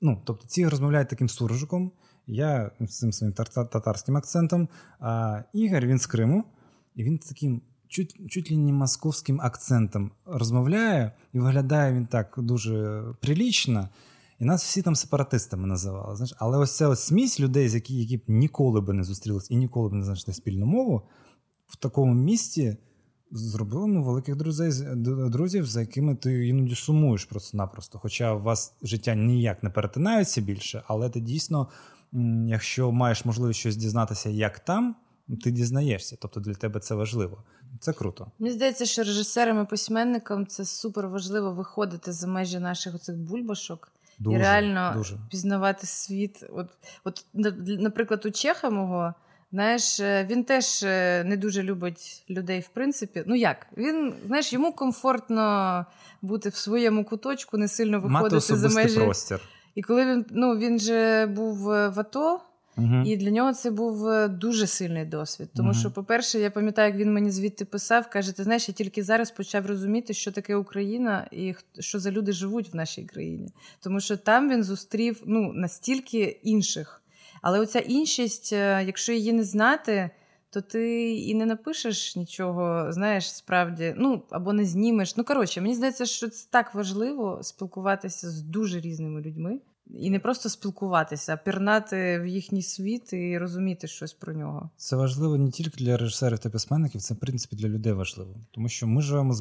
[0.00, 1.92] Ну, тобто, ці розмовляють таким суржиком,
[2.26, 3.34] я з цим своїм
[3.72, 4.68] татарським акцентом,
[5.00, 6.44] а Ігор він з Криму,
[6.94, 13.04] і він таким чуть чуть ли не московським акцентом розмовляє, і виглядає він так дуже
[13.20, 13.88] прилічно.
[14.38, 16.16] І нас всі там сепаратистами називали.
[16.16, 16.34] Знаєш?
[16.38, 19.88] Але ось ця ось смісь людей, які які б ніколи би не зустрілись і ніколи
[19.88, 21.02] б не знайшли спільну мову,
[21.66, 22.76] в такому місті
[23.36, 24.72] зробили ну, великих друзей,
[25.30, 27.98] друзів, за якими ти іноді сумуєш просто-напросто.
[27.98, 31.68] Хоча у вас життя ніяк не перетинаються більше, але ти дійсно,
[32.46, 34.96] якщо маєш можливість щось дізнатися, як там,
[35.44, 36.16] ти дізнаєшся.
[36.20, 37.44] Тобто для тебе це важливо.
[37.80, 38.26] Це круто.
[38.38, 43.92] Мені здається, що режисерам і письменникам це супер важливо виходити за межі наших оцих бульбашок.
[44.18, 45.18] Дуже, і реально дуже.
[45.30, 46.44] пізнавати світ.
[46.52, 46.68] От,
[47.04, 47.24] от,
[47.78, 49.14] наприклад, у Чеха мого
[49.56, 53.22] Знаєш, е, він теж е, не дуже любить людей, в принципі.
[53.26, 53.66] Ну як?
[53.76, 55.86] Він, знаєш, йому комфортно
[56.22, 59.00] бути в своєму куточку, не сильно виходити Мати за межі.
[59.00, 59.40] простір.
[59.74, 62.40] І коли він ну він же був е, в АТО,
[62.76, 63.02] угу.
[63.06, 65.48] і для нього це був дуже сильний досвід.
[65.56, 65.78] Тому угу.
[65.78, 69.30] що, по-перше, я пам'ятаю, як він мені звідти писав, каже: ти знаєш, я тільки зараз
[69.30, 73.48] почав розуміти, що таке Україна і що за люди живуть в нашій країні.
[73.80, 77.02] Тому що там він зустрів ну настільки інших.
[77.46, 80.10] Але оця іншість, е, якщо її не знати,
[80.50, 85.16] то ти і не напишеш нічого, знаєш, справді, ну або не знімеш.
[85.16, 89.60] Ну коротше, мені здається, що це так важливо спілкуватися з дуже різними людьми.
[89.90, 94.70] І не просто спілкуватися, а пірнати в їхній світ і розуміти щось про нього.
[94.76, 98.34] Це важливо не тільки для режисерів та письменників, це в принципі для людей важливо.
[98.50, 99.40] Тому що ми живемо з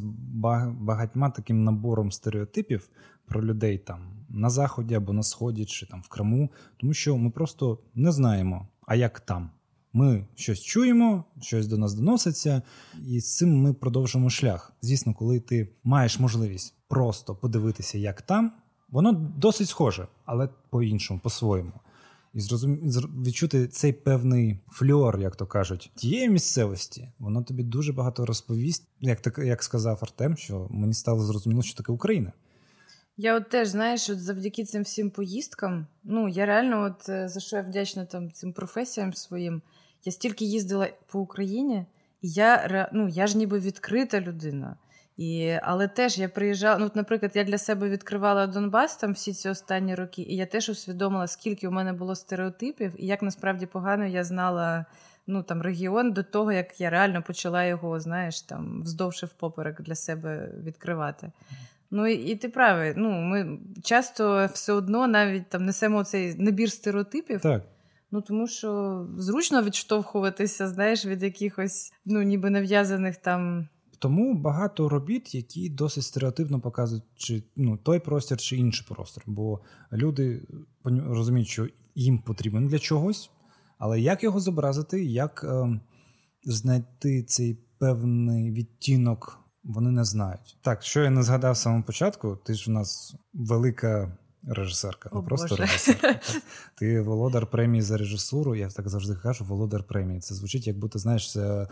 [0.79, 2.89] багатьма таким набором стереотипів
[3.25, 7.29] про людей там на заході або на сході, чи там в Криму, тому що ми
[7.29, 9.49] просто не знаємо, а як там.
[9.93, 12.61] Ми щось чуємо, щось до нас доноситься,
[13.07, 14.73] і з цим ми продовжимо шлях.
[14.81, 18.51] Звісно, коли ти маєш можливість просто подивитися, як там,
[18.95, 21.71] воно досить схоже, але по-іншому, по-своєму.
[22.33, 22.75] І зрозум...
[23.25, 29.21] відчути цей певний фльор, як то кажуть, тієї місцевості, воно тобі дуже багато розповість, як
[29.21, 32.31] так як сказав Артем, що мені стало зрозуміло, що таке Україна.
[33.17, 37.39] Я от теж, знаєш, от завдяки цим всім поїздкам, ну я реально, от е, за
[37.39, 39.61] що я вдячна там цим професіям своїм,
[40.05, 41.85] я стільки їздила по Україні,
[42.21, 44.77] і я ну, я ж ніби відкрита людина.
[45.17, 46.77] І, Але теж я приїжджала.
[46.77, 50.69] Ну, наприклад, я для себе відкривала Донбас там всі ці останні роки, і я теж
[50.69, 54.85] усвідомила, скільки у мене було стереотипів, і як насправді погано я знала
[55.27, 59.81] ну, там, регіон до того, як я реально почала його, знаєш, там вздовж і впоперек
[59.81, 61.31] для себе відкривати.
[61.91, 62.93] Ну і, і ти правий.
[62.95, 67.41] Ну, ми часто все одно навіть там несемо цей набір стереотипів.
[67.41, 67.63] Так.
[68.11, 73.67] Ну тому що зручно відштовхуватися, знаєш, від якихось ну ніби нав'язаних там.
[73.99, 79.23] Тому багато робіт, які досить стереотипно показують, чи ну той простір, чи інший простір.
[79.27, 79.59] Бо
[79.91, 80.47] люди
[80.85, 83.31] розуміють, що їм потрібен для чогось,
[83.77, 85.79] але як його зобразити, як е,
[86.43, 90.57] знайти цей певний відтінок, вони не знають.
[90.61, 95.21] Так, що я не згадав в самому початку, ти ж у нас велика режисерка, не
[95.21, 95.61] просто Боже.
[95.61, 96.19] режисерка.
[96.75, 98.55] Ти володар премії за режисуру.
[98.55, 100.19] Я так завжди кажу, володар премії.
[100.19, 101.67] Це звучить, як будто знаєш, е,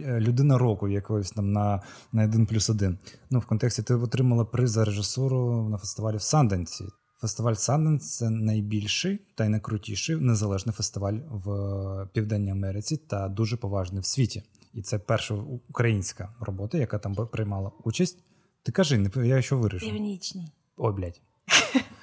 [0.00, 2.98] людина року якогось там на на 1 плюс 1.
[3.30, 6.84] Ну, в контексті ти отримала приз за режисуру на фестивалі в Санденсі.
[7.20, 14.00] Фестиваль Санденс це найбільший та й найкрутіший незалежний фестиваль в Південній Америці та дуже поважний
[14.00, 14.42] в світі.
[14.74, 15.34] І це перша
[15.68, 18.18] українська робота, яка там приймала участь.
[18.62, 19.86] Ти кажи, я що вирішу.
[19.86, 20.52] Північний.
[20.76, 21.20] Ой, блядь.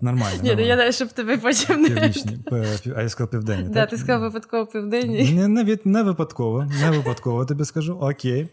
[0.00, 0.40] Нормально.
[0.42, 1.88] Ні, ну я знаю, щоб тебе потім не...
[1.88, 2.38] Північні,
[2.96, 3.74] а я сказав південні.
[3.74, 5.32] Так, ти сказав випадково південні.
[5.32, 7.98] Не, не, не випадково, не випадково тобі скажу.
[8.00, 8.48] Окей.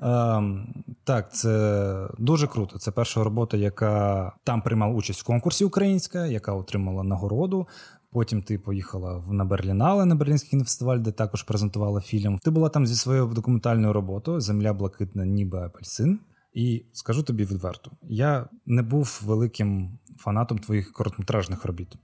[0.00, 0.64] Um,
[1.04, 2.78] так, це дуже круто.
[2.78, 7.68] Це перша робота, яка там приймала участь в конкурсі українська, яка отримала нагороду.
[8.12, 12.38] Потім ти поїхала на Берлінале на Берлінський кінофестиваль, де також презентувала фільм.
[12.38, 16.20] Ти була там зі своєю документальною роботою Земля блакитна, ніби апельсин.
[16.52, 21.94] І скажу тобі відверто: я не був великим фанатом твоїх короткометражних робіт,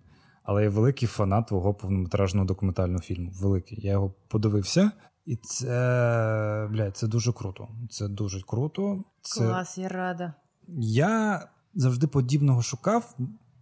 [0.42, 3.30] але я великий фанат твого повнометражного документального фільму.
[3.40, 3.80] Великий.
[3.80, 4.90] Я його подивився,
[5.26, 7.68] і це блядь, це дуже круто.
[7.90, 9.04] Це дуже круто.
[9.20, 9.46] Це...
[9.46, 10.34] Клас, я рада.
[10.78, 11.42] Я
[11.74, 13.16] завжди подібного шукав,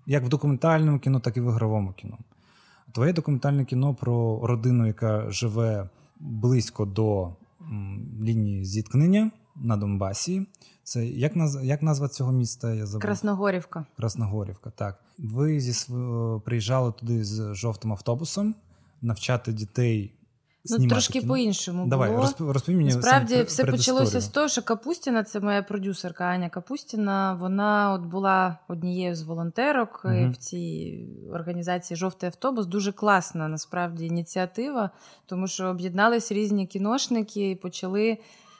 [0.07, 2.19] як в документальному кіно, так і в ігровому кіно.
[2.93, 5.88] Твоє документальне кіно про родину, яка живе
[6.21, 7.37] близько до
[8.23, 10.47] лінії зіткнення на Донбасі.
[10.85, 11.59] Це як наз...
[11.62, 12.75] як назва цього міста?
[12.75, 13.03] Я забув?
[13.03, 13.85] Красногорівка.
[13.97, 14.99] Красногорівка, так.
[15.18, 15.92] Ви зі
[16.44, 18.55] приїжджали туди з жовтим автобусом
[19.03, 20.14] навчати дітей.
[20.66, 21.33] Ну, трошки кіно.
[21.33, 21.87] по-іншому.
[21.87, 22.53] Давай, було.
[22.53, 27.35] розповій мені Насправді все почалося з того, що Капустіна, це моя продюсерка Аня Капустіна.
[27.40, 30.31] Вона от була однією з волонтерок угу.
[30.31, 30.99] в цій
[31.33, 32.66] організації Жовтий автобус.
[32.66, 34.90] Дуже класна насправді ініціатива,
[35.27, 38.18] тому що об'єднались різні кіношники і почали.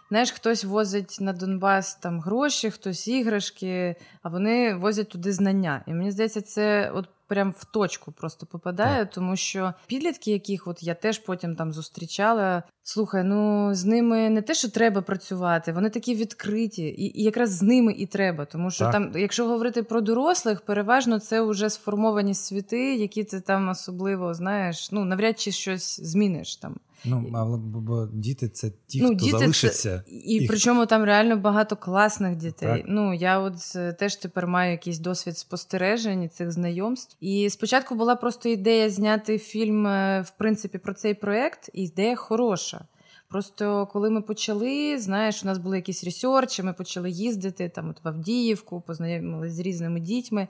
[0.09, 5.85] Знаєш, хтось возить на Донбас там гроші, хтось іграшки, а вони возять туди знання.
[5.87, 10.83] І мені здається, це от прям в точку просто попадає, тому що підлітки, яких от
[10.83, 12.63] я теж потім там зустрічала.
[12.83, 17.51] Слухай, ну з ними не те, що треба працювати, вони такі відкриті, і, і якраз
[17.51, 18.45] з ними і треба.
[18.45, 18.93] Тому що так.
[18.93, 24.93] там, якщо говорити про дорослих, переважно це вже сформовані світи, які ти там особливо знаєш,
[24.93, 26.77] ну навряд чи щось зміниш там.
[27.05, 30.03] Ну, але бо діти це ті, ну, хто діти залишиться.
[30.07, 30.13] Це...
[30.13, 30.49] І їх...
[30.49, 32.69] причому там реально багато класних дітей.
[32.69, 32.85] Так.
[32.89, 33.55] Ну, я от
[33.99, 37.17] теж тепер маю якийсь досвід спостережень цих знайомств.
[37.21, 42.17] І спочатку була просто ідея зняти фільм, е, в принципі, про цей проект, і ідея
[42.17, 42.85] хороша.
[43.29, 48.05] Просто коли ми почали, знаєш, у нас були якісь ресерчі, ми почали їздити там от
[48.05, 50.49] в Авдіївку, познайомилися з різними дітьми.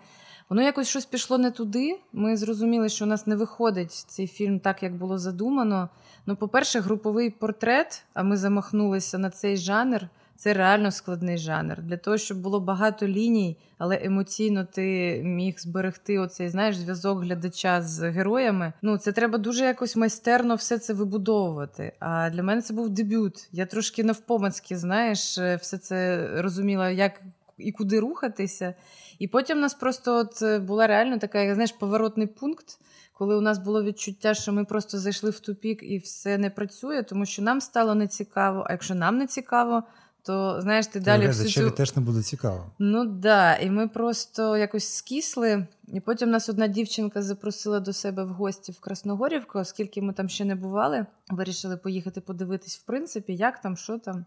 [0.49, 1.99] Воно якось щось пішло не туди.
[2.13, 5.89] Ми зрозуміли, що у нас не виходить цей фільм так, як було задумано.
[6.27, 10.09] Ну, по-перше, груповий портрет, а ми замахнулися на цей жанр.
[10.37, 11.83] Це реально складний жанр.
[11.83, 17.83] Для того, щоб було багато ліній, але емоційно ти міг зберегти оцей знаєш, зв'язок глядача
[17.83, 18.73] з героями.
[18.83, 21.93] Ну, це треба дуже якось майстерно все це вибудовувати.
[21.99, 23.49] А для мене це був дебют.
[23.53, 25.19] Я трошки навпомацьки, знаєш,
[25.61, 27.21] все це розуміла, як
[27.59, 28.75] і куди рухатися.
[29.19, 32.79] І потім у нас просто от була реально така, знаєш, поворотний пункт
[33.15, 37.03] коли у нас було відчуття, що ми просто зайшли в тупік і все не працює,
[37.03, 38.65] тому що нам стало нецікаво.
[38.69, 39.83] А якщо нам не цікаво,
[40.23, 41.71] то знаєш, ти далі всю цю...
[41.71, 42.71] теж не буде цікаво.
[42.79, 45.67] Ну да, і ми просто якось скісли.
[45.89, 50.29] І потім нас одна дівчинка запросила до себе в гості в Красногорівку, оскільки ми там
[50.29, 51.07] ще не бували.
[51.31, 54.25] Вирішили поїхати подивитись, в принципі, як там, що там.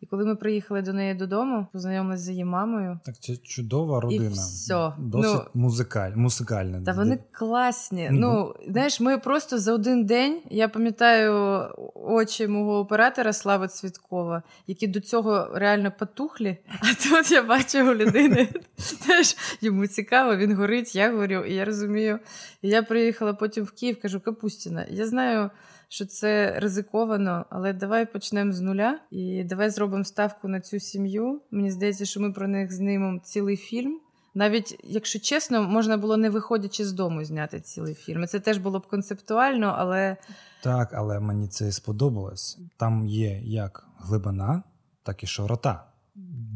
[0.00, 2.98] І коли ми приїхали до неї додому, познайомилися з її мамою.
[3.04, 4.24] Так це чудова родина.
[4.24, 4.92] І все.
[4.98, 6.82] Досить ну, музикаль, музикальна.
[6.84, 8.08] Та вони класні.
[8.12, 14.42] Ну, ну, знаєш, ми просто за один день, я пам'ятаю очі мого оператора Слави Цвіткова,
[14.66, 16.56] які до цього реально потухлі.
[16.80, 18.48] А тут я бачу у людини,
[19.06, 22.18] теж йому цікаво, він горить, я горю, і я розумію.
[22.62, 25.50] І я приїхала потім в Київ, кажу, Капустіна, я знаю
[25.88, 31.40] що це ризиковано, але давай почнемо з нуля і давай зробимо ставку на цю сім'ю.
[31.50, 34.00] Мені здається, що ми про них знімемо цілий фільм.
[34.34, 38.26] Навіть, якщо чесно, можна було не виходячи з дому зняти цілий фільм.
[38.26, 40.16] Це теж було б концептуально, але.
[40.62, 42.58] Так, але мені це сподобалось.
[42.76, 44.62] Там є як глибина,
[45.02, 45.84] так і широта.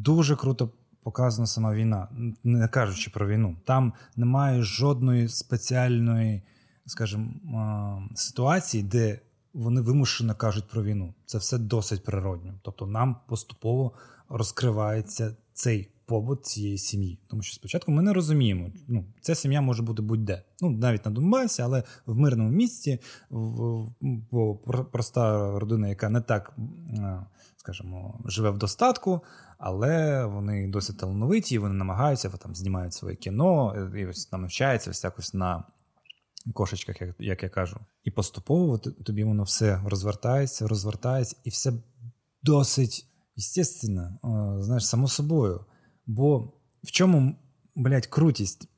[0.04, 0.70] Дуже круто
[1.02, 2.08] показана сама війна,
[2.44, 3.56] не кажучи про війну.
[3.64, 6.42] Там немає жодної спеціальної,
[6.86, 9.20] скажімо, ситуації, де
[9.54, 11.14] вони вимушено кажуть про війну.
[11.26, 12.54] Це все досить природньо.
[12.62, 13.92] Тобто нам поступово
[14.28, 17.18] розкривається цей побут цієї сім'ї.
[17.28, 20.42] Тому що спочатку ми не розуміємо, ну ця сім'я може бути будь-де.
[20.60, 23.00] Ну навіть на Донбасі, але в мирному місці,
[24.00, 24.54] бо
[24.92, 26.56] проста родина, яка не так,
[27.56, 29.20] скажімо, живе в достатку,
[29.58, 35.04] але вони досить талановиті, вони намагаються там знімають своє кіно і ось там навчаються ось
[35.04, 35.64] якось на.
[36.52, 41.72] Кошечках, як, як я кажу, і поступово тобі воно все розвертається, розвертається, і все
[42.42, 43.06] досить
[43.38, 44.18] естественно,
[44.60, 45.64] знаєш, само собою.
[46.06, 46.38] Бо
[46.82, 47.34] в чому,
[47.76, 48.68] блядь, крутість?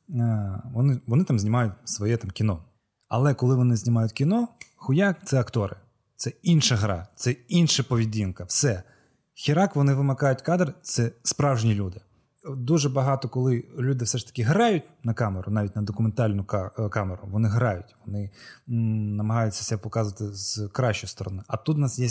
[0.64, 2.64] Вони вони там знімають своє там кіно.
[3.08, 5.76] Але коли вони знімають кіно, хуяк це актори.
[6.16, 8.44] Це інша гра, це інша поведінка.
[8.44, 8.82] Все.
[9.34, 12.00] Хірак вони вимикають кадр, це справжні люди.
[12.48, 17.22] Дуже багато, коли люди все ж таки грають на камеру, навіть на документальну е, камеру,
[17.30, 18.30] вони грають, вони
[18.66, 21.42] намагаються себе показувати з кращої сторони.
[21.46, 22.08] А тут у нас є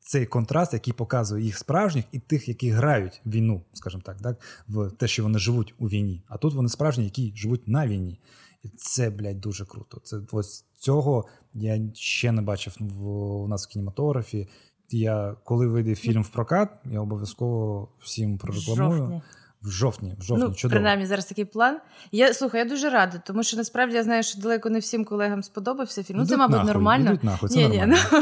[0.00, 4.90] цей контраст, який показує їх справжніх і тих, які грають війну, скажімо так, так, в
[4.90, 6.22] те, що вони живуть у війні.
[6.28, 8.20] А тут вони справжні, які живуть на війні.
[8.62, 10.00] І це, блядь, дуже круто.
[10.04, 13.06] Це ось цього я ще не бачив в,
[13.42, 14.48] у нас в кінематографі.
[14.90, 18.98] Я коли вийде фільм в прокат, я обов'язково всім прорекламую.
[18.98, 19.22] Жовтні.
[19.62, 20.76] В жовтні, в жовтні, ну, чудово.
[20.76, 21.78] принаймні зараз такий план.
[22.12, 25.42] Я слухай, я дуже рада, тому що насправді я знаю, що далеко не всім колегам
[25.42, 26.18] сподобався фільм.
[26.18, 27.18] Ну, це, мабуть, нахуй, нормально.
[27.22, 27.96] нахуй, це ні, нормально.
[28.12, 28.18] Ні,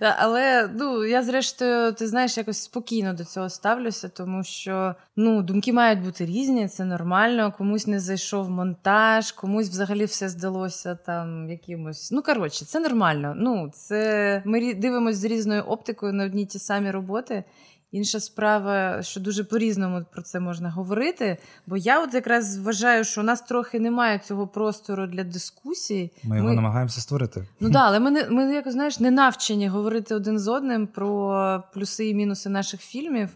[0.00, 5.42] ну, Але ну, я, зрештою, ти знаєш, якось спокійно до цього ставлюся, тому що ну,
[5.42, 7.54] думки мають бути різні, це нормально.
[7.58, 12.12] Комусь не зайшов монтаж, комусь взагалі все здалося там якимось.
[12.12, 13.34] Ну, коротше, це нормально.
[13.36, 17.44] Ну, це Ми дивимося з різною оптикою на одні ті самі роботи.
[17.92, 21.38] Інша справа, що дуже по-різному про це можна говорити.
[21.66, 26.10] Бо я от якраз вважаю, що у нас трохи немає цього простору для дискусій.
[26.24, 26.54] Ми його ми...
[26.54, 27.48] намагаємося створити.
[27.60, 31.64] Ну так, але ми не ми як знаєш не навчені говорити один з одним про
[31.74, 33.28] плюси і мінуси наших фільмів.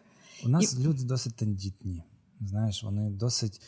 [0.44, 0.82] У нас і...
[0.82, 2.04] люди досить тендітні.
[2.40, 3.60] Знаєш, вони досить.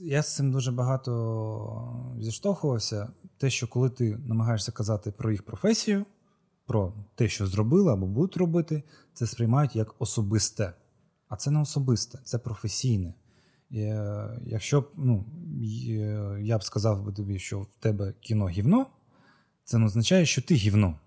[0.00, 3.08] Я з цим дуже багато зіштовхувався.
[3.38, 6.04] Те, що коли ти намагаєшся казати про їх професію
[6.66, 8.82] про те, що зробили або будуть робити,
[9.16, 10.72] це сприймають як особисте.
[11.28, 13.14] А це не особисте, це професійне.
[13.72, 15.24] Е, Якщо ну,
[16.40, 18.86] я б сказав би тобі, що в тебе кіно гівно,
[19.64, 20.98] це не означає, що ти гівно.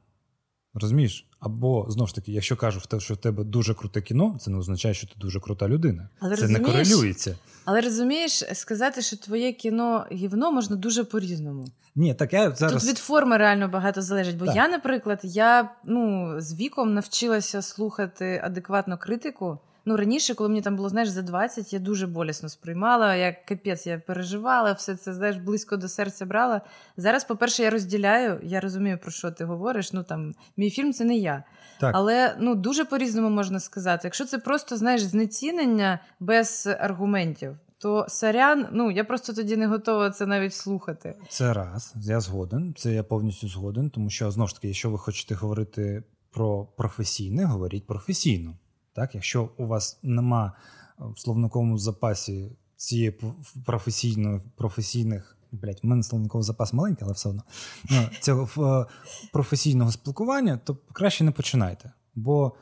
[0.73, 1.25] Розумієш?
[1.39, 4.93] Або знову ж таки, якщо кажу, що в тебе дуже круте кіно, це не означає,
[4.93, 6.09] що ти дуже крута людина.
[6.19, 7.35] Але це не корелюється.
[7.65, 11.67] Але розумієш, сказати, що твоє кіно гівно можна дуже по-різному.
[11.95, 12.81] Ні, так я зараз...
[12.81, 14.37] Тут від форми реально багато залежить.
[14.37, 14.55] Бо так.
[14.55, 19.59] я, наприклад, я ну, з віком навчилася слухати адекватну критику.
[19.85, 23.87] Ну, раніше, коли мені там було, знаєш, за 20, я дуже болісно сприймала, як капець,
[23.87, 26.61] я переживала, все це знаєш, близько до серця брала.
[26.97, 29.93] Зараз, по-перше, я розділяю, я розумію, про що ти говориш.
[29.93, 31.43] Ну там мій фільм це не я.
[31.79, 31.91] Так.
[31.95, 34.01] Але ну дуже по-різному можна сказати.
[34.03, 40.09] Якщо це просто знаєш знецінення без аргументів, то сорян, ну я просто тоді не готова
[40.09, 41.15] це навіть слухати.
[41.29, 42.73] Це раз, я згоден.
[42.77, 47.45] Це я повністю згоден, тому що знову ж таки, якщо ви хочете говорити про професійне,
[47.45, 48.53] говоріть професійно.
[48.99, 50.51] Так, Якщо у вас нема
[50.99, 53.19] е, в словниковому запасі цієї
[53.65, 57.43] професійної професійних, блять, в мене словниковий запас маленький, але все одно
[57.89, 58.85] ну, цього е,
[59.33, 61.91] професійного спілкування, то краще не починайте.
[62.15, 62.53] Бо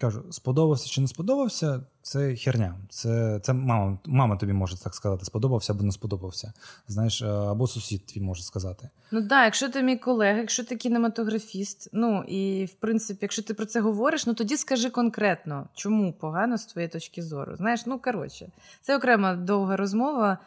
[0.00, 2.74] Кажу, сподобався чи не сподобався, це херня.
[2.88, 6.52] Це це мама мама тобі може так сказати, сподобався або не сподобався.
[6.88, 8.88] Знаєш, е, або сусід твій може сказати.
[9.10, 13.54] Ну так, якщо ти мій колега, якщо ти кінематографіст, ну і в принципі, якщо ти
[13.54, 17.56] про це говориш, ну тоді скажи конкретно, чому погано з твоєї точки зору.
[17.56, 18.48] Знаєш, ну коротше,
[18.80, 20.38] це окрема довга розмова.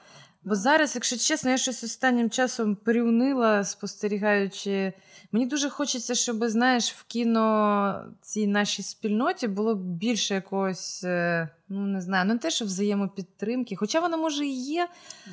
[0.45, 4.93] Бо зараз, якщо чесно, я щось останнім часом приунила, спостерігаючи.
[5.31, 11.85] Мені дуже хочеться, щоб, знаєш, в кіно цій нашій спільноті було більше якогось, е, ну
[11.85, 14.87] не знаю, не те, що взаємопідтримки, хоча вона може і є.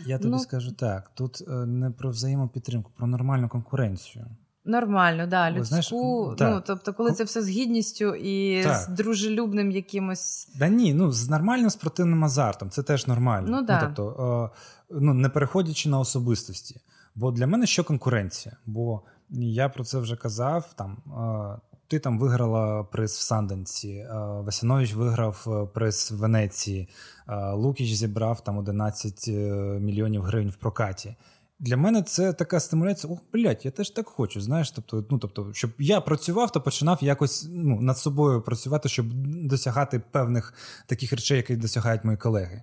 [0.07, 0.39] Я тобі ну...
[0.39, 4.27] скажу так: тут е, не про взаємопідтримку, про нормальну конкуренцію.
[4.65, 5.65] Нормально, да, людську.
[5.65, 5.91] Знаєш,
[6.41, 8.77] ну, тобто, коли це все з гідністю і так.
[8.77, 10.49] з дружелюбним якимось.
[10.59, 13.49] Да ні, ну з нормальним спортивним азартом, це теж нормально.
[13.51, 13.81] Ну, да.
[13.83, 14.51] ну тобто,
[14.91, 16.81] е, ну не переходячи на особистості.
[17.15, 18.57] Бо для мене що конкуренція?
[18.67, 20.75] Бо я про це вже казав.
[20.75, 20.97] Там
[21.89, 26.89] ти там виграла приз в Санденсі, Васянович виграв приз в Венеції,
[27.53, 29.29] Лукіч зібрав там 11
[29.81, 31.17] мільйонів гривень в прокаті.
[31.61, 33.13] Для мене це така стимуляція.
[33.13, 34.41] Ох, блядь, я теж так хочу.
[34.41, 39.07] Знаєш, тобто, ну тобто, щоб я працював, то починав якось ну, над собою працювати, щоб
[39.49, 40.55] досягати певних
[40.87, 42.63] таких речей, які досягають мої колеги.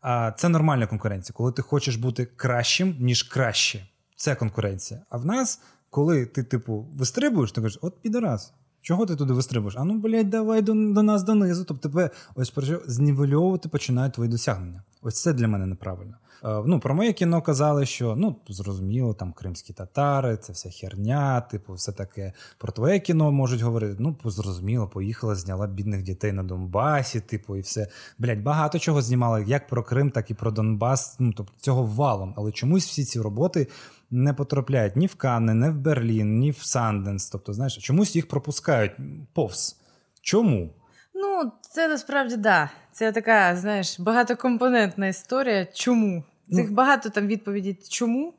[0.00, 3.86] А це нормальна конкуренція, коли ти хочеш бути кращим, ніж краще.
[4.16, 5.00] Це конкуренція.
[5.10, 8.52] А в нас, коли ти, типу, вистрибуєш, ти кажеш, от підарас.
[8.84, 9.76] Чого ти туди вистрибуєш?
[9.78, 11.64] А ну, блядь, давай до до нас донизу.
[11.64, 12.52] Тобто тебе ось
[12.86, 14.82] знівельовувати починають твої досягнення.
[15.02, 16.14] Ось це для мене неправильно.
[16.44, 21.40] Е, ну, Про моє кіно казали, що ну, зрозуміло, там кримські татари, це вся херня,
[21.40, 22.32] типу, все таке.
[22.58, 23.96] Про твоє кіно можуть говорити.
[23.98, 27.88] Ну, зрозуміло, поїхала, зняла бідних дітей на Донбасі, типу, і все.
[28.18, 31.16] Блять, багато чого знімали як про Крим, так і про Донбас.
[31.18, 32.34] Ну, тобто цього валом.
[32.36, 33.68] Але чомусь всі ці роботи.
[34.14, 37.30] Не потрапляють ні в Канни, ні в Берлін, ні в Санденс.
[37.30, 38.92] Тобто, знаєш, чомусь їх пропускають
[39.32, 39.76] повз.
[40.20, 40.70] Чому?
[41.14, 42.70] Ну, це насправді да.
[42.92, 45.66] Це така, знаєш, багатокомпонентна історія.
[45.74, 46.24] Чому?
[46.52, 48.34] Цих ну, багато там відповідей чому.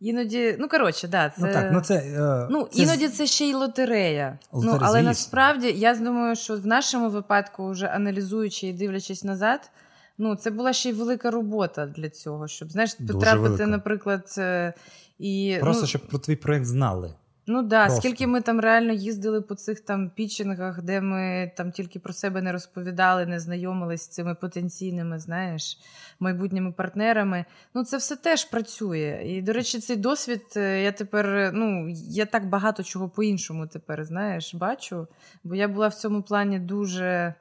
[0.00, 2.82] Іноді, ну коротше, да, ну, це ну так, ну це е, ну це...
[2.82, 4.38] іноді це ще й лотерея.
[4.52, 5.08] лотерея ну але звісно.
[5.08, 9.70] насправді я думаю, що в нашому випадку, вже аналізуючи і дивлячись назад,
[10.18, 14.72] ну це була ще й велика робота для цього, щоб знаєш, потрапити, наприклад, е,
[15.20, 17.14] і просто ну, щоб про твій проект знали.
[17.46, 18.00] Ну да, Просто.
[18.00, 22.42] скільки ми там реально їздили по цих там пітчингах, де ми там тільки про себе
[22.42, 25.78] не розповідали, не знайомились з цими потенційними, знаєш,
[26.20, 27.44] майбутніми партнерами.
[27.74, 29.22] Ну це все теж працює.
[29.26, 34.04] І, до речі, цей досвід е, я тепер, ну я так багато чого по-іншому тепер
[34.04, 35.06] знаєш, бачу.
[35.44, 37.34] Бо я була в цьому плані дуже.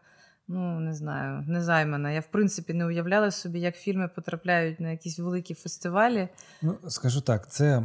[0.51, 2.11] Ну, не знаю, незаймана.
[2.11, 6.29] Я в принципі не уявляла собі, як фільми потрапляють на якісь великі фестивалі.
[6.61, 7.83] Ну, скажу так, це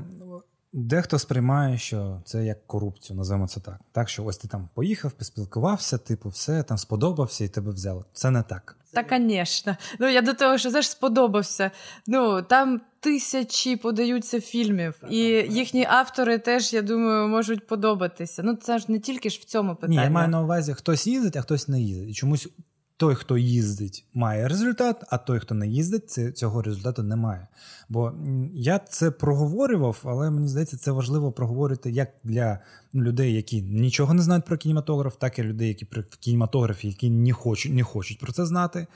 [0.76, 3.80] Дехто сприймає, що це як корупцію, називаємо це так.
[3.92, 8.04] Так, що ось ти там поїхав, поспілкувався, типу, все там сподобався і тебе взяли.
[8.12, 8.76] Це не так.
[8.92, 9.76] Та, звісно.
[9.98, 11.70] Ну я до того, що знаєш, сподобався.
[12.06, 15.18] Ну там тисячі подаються фільмів, і
[15.50, 18.42] їхні автори теж, я думаю, можуть подобатися.
[18.42, 19.96] Ну це ж не тільки ж в цьому питанні.
[19.96, 22.08] Ні, я маю на увазі, хтось їздить, а хтось не їздить.
[22.08, 22.48] І чомусь
[22.96, 27.48] той, хто їздить, має результат, а той, хто не їздить, цього результату немає.
[27.88, 28.12] Бо
[28.54, 32.58] я це проговорював, але мені здається, це важливо проговорити як для
[32.94, 37.32] людей, які нічого не знають про кінематограф, так і людей, які про кінематографі, які не
[37.32, 38.86] хочуть, не хочуть про це знати.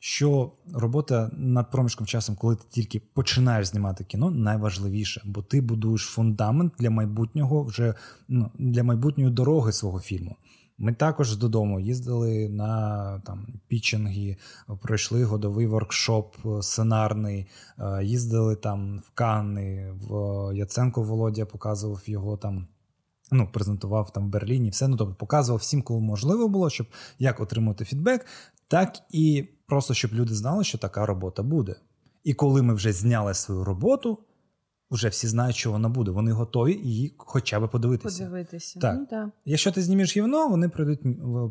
[0.00, 6.02] Що робота над проміжком часом, коли ти тільки починаєш знімати кіно, найважливіше, бо ти будуєш
[6.02, 7.94] фундамент для майбутнього вже
[8.28, 10.36] ну, для майбутньої дороги свого фільму.
[10.78, 14.36] Ми також додому їздили на там пічинги,
[14.82, 17.46] пройшли годовий воркшоп сценарний,
[17.78, 20.10] е, їздили там в Канни, в
[20.54, 22.66] Яценко Володя показував його там.
[23.30, 26.86] Ну, презентував там в Берліні, все ну тобто показував всім, кому можливо було, щоб
[27.18, 28.26] як отримати фідбек,
[28.68, 31.74] так і просто щоб люди знали, що така робота буде.
[32.24, 34.18] І коли ми вже зняли свою роботу,
[34.90, 36.10] вже всі знають, що вона буде.
[36.10, 38.24] Вони готові її хоча б подивитися.
[38.24, 38.80] Подивитися.
[38.80, 38.96] Так.
[38.98, 39.30] Ну, да.
[39.44, 41.00] Якщо ти знімеш гівно, вони прийдуть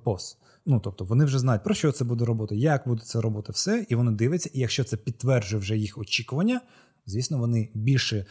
[0.03, 0.38] повз.
[0.65, 3.85] Ну тобто вони вже знають, про що це буде робота, як буде це робити, все,
[3.89, 4.49] і вони дивляться.
[4.53, 6.61] І якщо це підтверджує вже їх очікування,
[7.07, 8.25] звісно, вони більше е,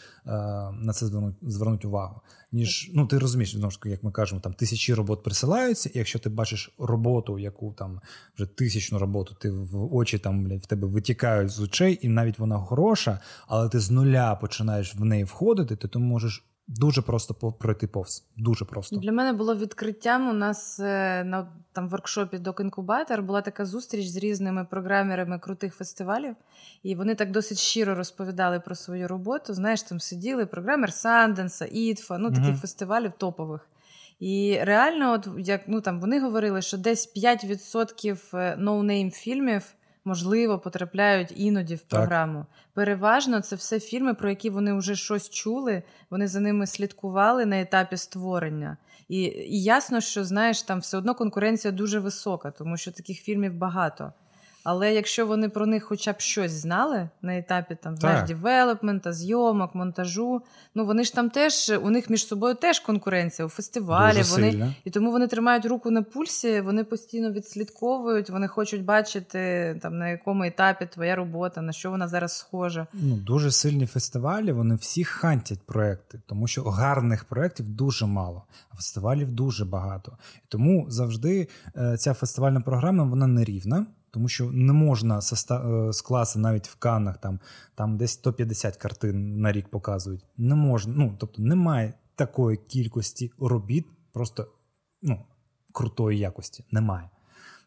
[0.72, 2.20] на це звернуть звернуть увагу.
[2.52, 6.18] Ніж ну ти розумієш, знову ж як ми кажемо, там тисячі робот присилаються, і якщо
[6.18, 8.00] ти бачиш роботу, яку там
[8.36, 12.38] вже тисячну роботу, ти в очі там блядь, в тебе витікають з очей, і навіть
[12.38, 17.34] вона хороша, але ти з нуля починаєш в неї входити, то ти можеш Дуже просто
[17.34, 18.24] пройти повз.
[18.36, 20.28] Дуже просто для мене було відкриттям.
[20.28, 26.36] У нас е, на там воркшопі Dok.Incubator була така зустріч з різними програмерами крутих фестивалів,
[26.82, 29.54] і вони так досить щиро розповідали про свою роботу.
[29.54, 33.68] Знаєш, там сиділи програмер Sundance -а, IDFA, ну таких uh фестивалів топових.
[34.20, 39.75] І реально, от як ну там вони говорили, що десь 5% no-name фільмів
[40.06, 42.38] можливо, потрапляють іноді в програму.
[42.38, 42.46] Так.
[42.74, 47.60] Переважно це все фільми, про які вони вже щось чули, вони за ними слідкували на
[47.60, 48.76] етапі створення.
[49.08, 53.54] І, і ясно, що знаєш, там все одно конкуренція дуже висока, тому що таких фільмів
[53.54, 54.12] багато.
[54.68, 59.74] Але якщо вони про них хоча б щось знали на етапі там знаєш, девелопмента, зйомок,
[59.74, 60.42] монтажу,
[60.74, 64.16] ну вони ж там теж у них між собою теж конкуренція у фестивалі.
[64.16, 64.74] Дуже вони сильно.
[64.84, 69.38] і тому вони тримають руку на пульсі, вони постійно відслідковують, вони хочуть бачити
[69.82, 72.86] там на якому етапі твоя робота, на що вона зараз схожа.
[72.92, 74.52] Ну дуже сильні фестивалі.
[74.52, 80.18] Вони всі хантять проекти, тому що гарних проєктів дуже мало, а фестивалів дуже багато.
[80.48, 83.86] Тому завжди е, ця фестивальна програма вона не рівна
[84.16, 87.40] тому що не можна е, скласти навіть в Каннах, там
[87.74, 90.24] там десь 150 картин на рік показують.
[90.36, 94.46] Не можна, ну тобто немає такої кількості робіт, просто
[95.02, 95.26] ну,
[95.72, 96.64] крутої якості.
[96.70, 97.10] Немає.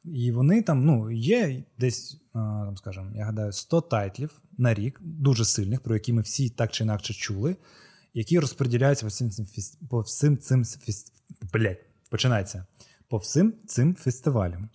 [0.04, 5.46] І вони там ну, є десь, там, скажімо, я гадаю, 100 тайтлів на рік, дуже
[5.46, 7.56] сильних, про які ми всі так чи інакше чули,
[8.14, 9.46] які розподіляються по всім цим
[9.90, 10.64] по всім цим
[11.54, 12.66] блядь, починається
[13.10, 14.70] по всім цим фестивалям.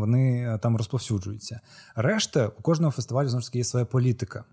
[0.00, 1.60] Вони там розповсюджуються.
[1.96, 4.44] Решта у кожного фестивалю знову ж таки є своя політика.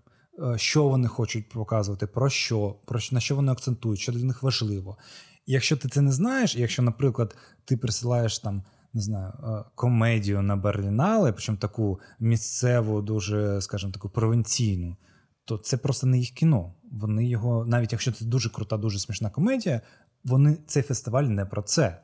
[0.56, 4.42] Що вони хочуть показувати, про що, про що, на що вони акцентують, що для них
[4.42, 4.98] важливо.
[5.46, 8.62] Якщо ти це не знаєш, якщо, наприклад, ти присилаєш там
[8.96, 14.96] не знаю, е, комедію на Берлінале, причому таку місцеву, дуже, скажімо, таку провінційну,
[15.44, 16.74] то це просто не їх кіно.
[16.92, 19.80] Вони його, навіть якщо це дуже крута, дуже смішна комедія,
[20.24, 22.00] вони цей фестиваль не про це.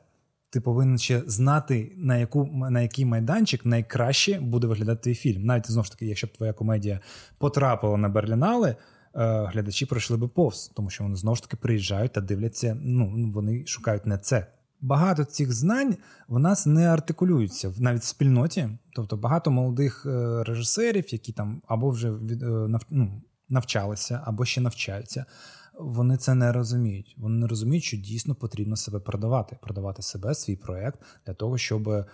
[0.53, 5.45] Ти повинен ще знати, на яку на який майданчик найкраще буде виглядати твій фільм.
[5.45, 6.99] Навіть знову ж таки, якщо б твоя комедія
[7.37, 8.75] потрапила на Берлінале, е,
[9.45, 12.77] глядачі пройшли би повз, тому що вони знову ж таки приїжджають та дивляться.
[12.81, 14.47] Ну вони шукають не це
[14.81, 15.97] багато цих знань
[16.27, 18.69] в нас не артикулюються навіть в спільноті.
[18.95, 24.61] Тобто багато молодих е, режисерів, які там або вже від, е, ну, навчалися, або ще
[24.61, 25.25] навчаються.
[25.79, 27.15] Вони це не розуміють.
[27.17, 32.05] Вони не розуміють, що дійсно потрібно себе продавати, продавати себе, свій проект для того, щоб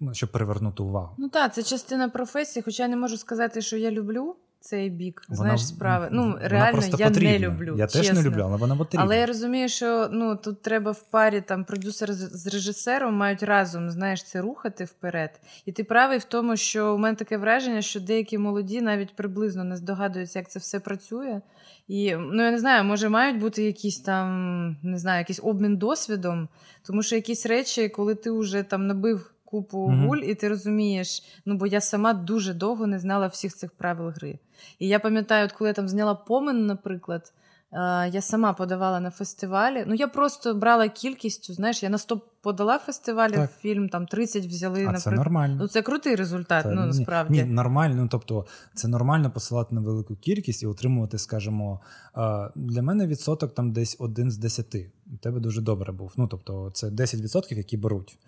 [0.00, 1.14] ну, щоб привернути увагу.
[1.18, 4.36] Ну так, це частина професії, хоча я не можу сказати, що я люблю
[4.66, 6.08] цей бік вона, знаєш, справи.
[6.10, 7.30] Ну, реально я потрібна.
[7.30, 7.74] не люблю.
[7.78, 8.02] Я чесно.
[8.02, 9.04] теж не люблю, але вона потрібна.
[9.04, 13.90] Але я розумію, що ну тут треба в парі там продюсер з режисером мають разом
[13.90, 15.40] знаєш, це рухати вперед.
[15.66, 19.64] І ти правий в тому, що у мене таке враження, що деякі молоді навіть приблизно
[19.64, 21.40] не здогадуються, як це все працює.
[21.88, 26.48] І ну я не знаю, може мають бути якісь там не знаю, якийсь обмін досвідом,
[26.86, 30.06] тому що якісь речі, коли ти вже там набив купу mm-hmm.
[30.06, 34.08] гуль, і ти розумієш, ну бо я сама дуже довго не знала всіх цих правил
[34.08, 34.38] гри.
[34.78, 37.32] І я пам'ятаю, от коли я там зняла помен, наприклад.
[38.12, 39.84] Я сама подавала на фестивалі.
[39.86, 41.54] Ну, я просто брала кількістю.
[41.54, 43.50] Знаєш, я на 100 подала фестивалі так.
[43.60, 45.02] фільм, там 30 взяли а наприклад.
[45.02, 45.56] Це нормально.
[45.60, 46.62] Ну, це крутий результат.
[46.62, 47.94] Це, ну насправді ні, нормально.
[47.96, 51.80] Ну тобто, це нормально посилати на велику кількість і отримувати, скажімо,
[52.54, 54.92] для мене відсоток там десь один з десяти.
[55.14, 56.12] У тебе дуже добре був.
[56.16, 58.18] Ну тобто, це 10%, які беруть.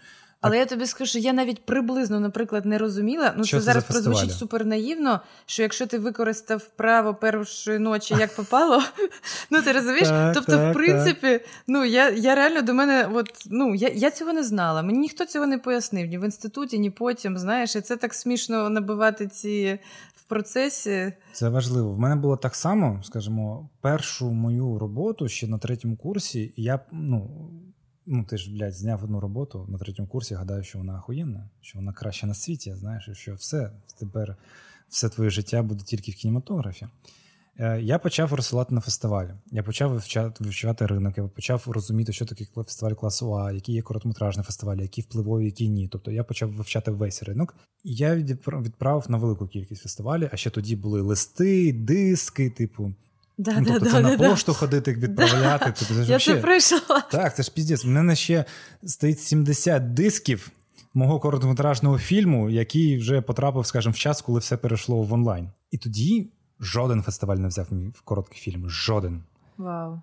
[0.41, 3.34] Але я тобі скажу, що я навіть приблизно, наприклад, не розуміла.
[3.36, 8.14] Ну, що це, це зараз прозвучить супер наївно, що якщо ти використав право першої ночі,
[8.18, 8.82] як попало,
[9.51, 10.09] ну ти розумієш?
[10.09, 14.11] Так, тобто, так, в принципі, ну я я реально до мене, от ну я я
[14.11, 14.82] цього не знала.
[14.82, 17.39] Мені ніхто цього не пояснив ні в інституті, ні потім.
[17.39, 19.78] Знаєш, і це так смішно набивати ці
[20.14, 21.12] в процесі.
[21.32, 21.93] Це важливо.
[21.93, 26.53] В мене було так само, скажімо, першу мою роботу ще на третьому курсі.
[26.57, 27.51] Я ну.
[28.11, 31.78] Ну, ти ж, блядь, зняв одну роботу на третьому курсі, гадаю, що вона охуєнна, що
[31.78, 34.36] вона краща на світі, знаєш, що все, тепер
[34.88, 36.86] все твоє життя буде тільки в кінематографі.
[37.59, 39.30] Е, я почав розсилати на фестивалі.
[39.46, 43.82] Я почав вивчати, вивчати ринок, я почав розуміти, що таке фестиваль класу А, які є
[43.82, 45.88] короткометражні фестивалі, які впливові, які ні.
[45.88, 47.54] Тобто я почав вивчати весь ринок.
[47.84, 52.94] Я відправив на велику кількість фестивалів, а ще тоді були листи, диски, типу.
[53.39, 55.64] Да, ну, да, тобто да, це да, на пошту ходити, відправляти.
[55.78, 56.34] Тобто, це Я вообще...
[56.34, 57.01] це прийшла.
[57.11, 57.84] Так, це ж піздець.
[57.84, 58.45] У мене ще
[58.84, 60.51] стоїть 70 дисків
[60.95, 65.51] мого короткометражного фільму, який вже потрапив, скажімо, в час, коли все перейшло в онлайн.
[65.70, 66.30] І тоді
[66.61, 68.70] жоден фестиваль не взяв мій короткий фільм.
[68.70, 69.22] Жоден.
[69.57, 70.01] Вау.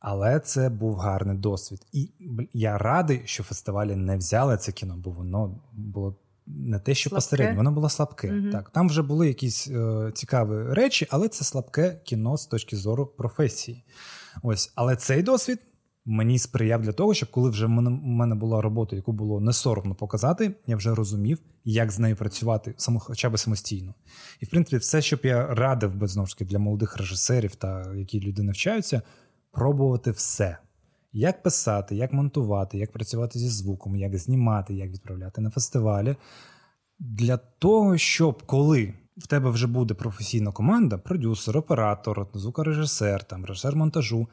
[0.00, 1.86] Але це був гарний досвід.
[1.92, 2.10] І
[2.52, 6.16] я радий, що фестивалі не взяли це кіно, бо воно було
[6.48, 8.32] не те, що посередньо, воно було слабке.
[8.32, 8.50] Угу.
[8.50, 13.06] Так, Там вже були якісь е, цікаві речі, але це слабке кіно з точки зору
[13.06, 13.84] професії.
[14.42, 15.58] Ось, Але цей досвід
[16.04, 19.40] мені сприяв для того, щоб коли вже в мене, в мене була робота, яку було
[19.40, 23.94] не соромно показати, я вже розумів, як з нею працювати само, хоча б самостійно.
[24.40, 27.54] І в принципі, все, що б я радив би знову ж таки для молодих режисерів
[27.54, 29.02] та які люди навчаються,
[29.52, 30.58] пробувати все.
[31.18, 36.16] Як писати, як монтувати, як працювати зі звуком, як знімати, як відправляти на фестивалі.
[36.98, 43.76] Для того, щоб коли в тебе вже буде професійна команда, продюсер, оператор, звукорежисер, там, режисер
[43.76, 44.28] монтажу,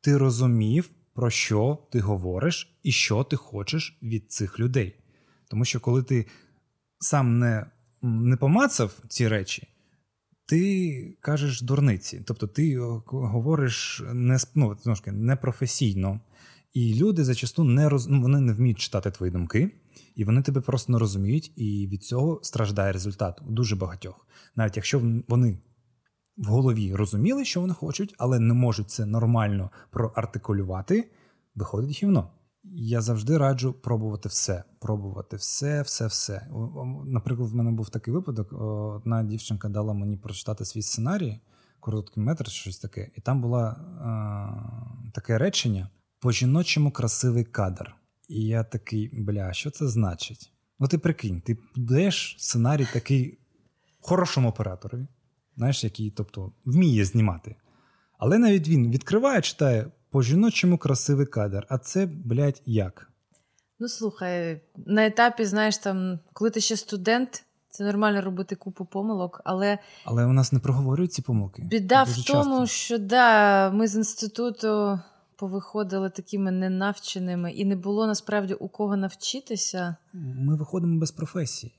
[0.00, 4.94] ти розумів, про що ти говориш і що ти хочеш від цих людей.
[5.48, 6.26] Тому що коли ти
[6.98, 7.66] сам не
[8.02, 9.68] не помацав ці речі,
[10.46, 12.22] ти кажеш дурниці.
[12.26, 14.76] Тобто ти е, говориш не ну,
[15.06, 16.20] непрофесійно.
[16.72, 18.06] І люди зачасту не роз...
[18.08, 19.70] ну, вони не вміють читати твої думки,
[20.14, 24.26] і вони тебе просто не розуміють, і від цього страждає результат у дуже багатьох.
[24.56, 25.58] Навіть якщо вони
[26.36, 31.10] в голові розуміли, що вони хочуть, але не можуть це нормально проартикулювати,
[31.54, 32.30] виходить гівно.
[32.72, 34.64] Я завжди раджу пробувати все.
[34.78, 36.48] Пробувати все, все, все.
[37.04, 41.40] Наприклад, в мене був такий випадок: одна дівчинка дала мені прочитати свій сценарій,
[41.80, 43.74] короткий метр, щось таке, і там було
[45.14, 45.90] таке речення
[46.20, 47.94] по жіночому красивий кадр.
[48.28, 50.52] І я такий, бля, що це значить?
[50.78, 53.38] Ну, ти прикинь, ти даєш сценарій такий
[54.00, 55.06] хорошому операторові,
[55.56, 57.56] знаєш, який тобто, вміє знімати.
[58.18, 61.66] Але навіть він відкриває, читає по жіночому красивий кадр.
[61.68, 63.10] А це, блядь, як?
[63.78, 69.40] Ну, слухай, на етапі, знаєш, там, коли ти ще студент, це нормально робити купу помилок,
[69.44, 71.62] але Але у нас не проговорюють ці помилки.
[71.62, 72.66] Біда в тому, часто.
[72.66, 75.00] що да, ми з інституту
[75.36, 79.96] повиходили такими ненавченими, і не було насправді у кого навчитися.
[80.12, 81.72] Ми виходимо без професії.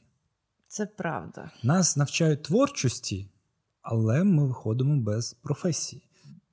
[0.68, 1.52] Це правда.
[1.64, 3.30] Нас навчають творчості,
[3.82, 6.02] але ми виходимо без професії.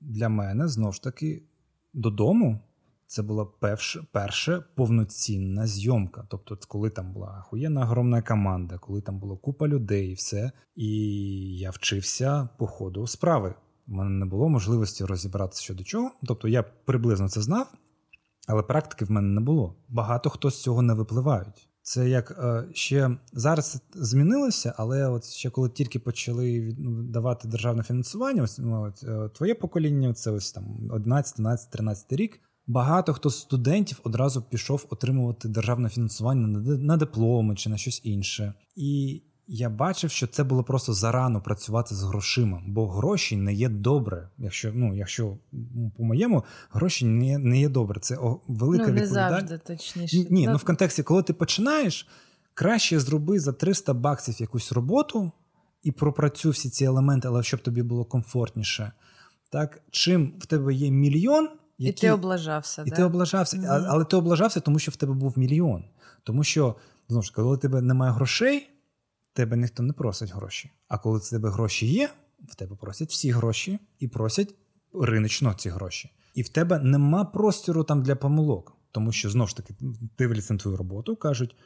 [0.00, 1.42] Для мене знову ж таки
[1.94, 2.60] додому
[3.06, 6.26] це була перша, перша повноцінна зйомка.
[6.28, 10.52] Тобто, коли там була охуєнна огромна команда, коли там була купа людей, і все.
[10.76, 10.88] І
[11.58, 13.54] я вчився по ходу справи.
[13.88, 16.10] У мене не було можливості розібратися щодо чого.
[16.22, 17.72] Тобто я приблизно це знав,
[18.48, 19.76] але практики в мене не було.
[19.88, 21.68] Багато хто з цього не випливають.
[21.86, 27.82] Це як е, ще зараз змінилося, але от ще коли тільки почали ну, давати державне
[27.82, 32.40] фінансування, ось ну, е, твоє покоління, це ось там 11, 12, 13 рік.
[32.66, 36.46] Багато хто з студентів одразу пішов отримувати державне фінансування
[36.78, 38.54] на дипломи чи на щось інше.
[38.76, 43.68] І я бачив, що це було просто зарано працювати з грошима, бо гроші не є
[43.68, 44.28] добре.
[44.38, 45.36] Якщо ну, якщо
[45.96, 48.00] по-моєму, гроші не є, не є добре.
[48.00, 48.18] Це
[48.48, 49.48] велика ну, не відповідальність.
[49.48, 50.16] завжди точніше.
[50.16, 52.08] Ні, ні, ну в контексті, коли ти починаєш,
[52.54, 55.32] краще зроби за 300 баксів якусь роботу
[55.82, 58.92] і пропрацюй всі ці елементи, але щоб тобі було комфортніше.
[59.50, 62.82] Так, чим в тебе є мільйон, І ти облажався.
[62.86, 62.96] і да?
[62.96, 63.56] ти облажався.
[63.56, 63.86] Мгм.
[63.88, 65.84] Але ти облажався, тому що в тебе був мільйон.
[66.22, 66.76] Тому що,
[67.08, 68.73] знову ж, коли у тебе немає грошей,
[69.34, 70.70] тебе ніхто не просить гроші.
[70.88, 72.10] А коли в тебе гроші є,
[72.48, 74.54] в тебе просять всі гроші і просять
[74.94, 76.10] риночно ці гроші.
[76.34, 78.76] І в тебе нема простору там для помилок.
[78.90, 79.74] Тому що знову ж таки
[80.18, 81.56] дивляться на твою роботу, кажуть: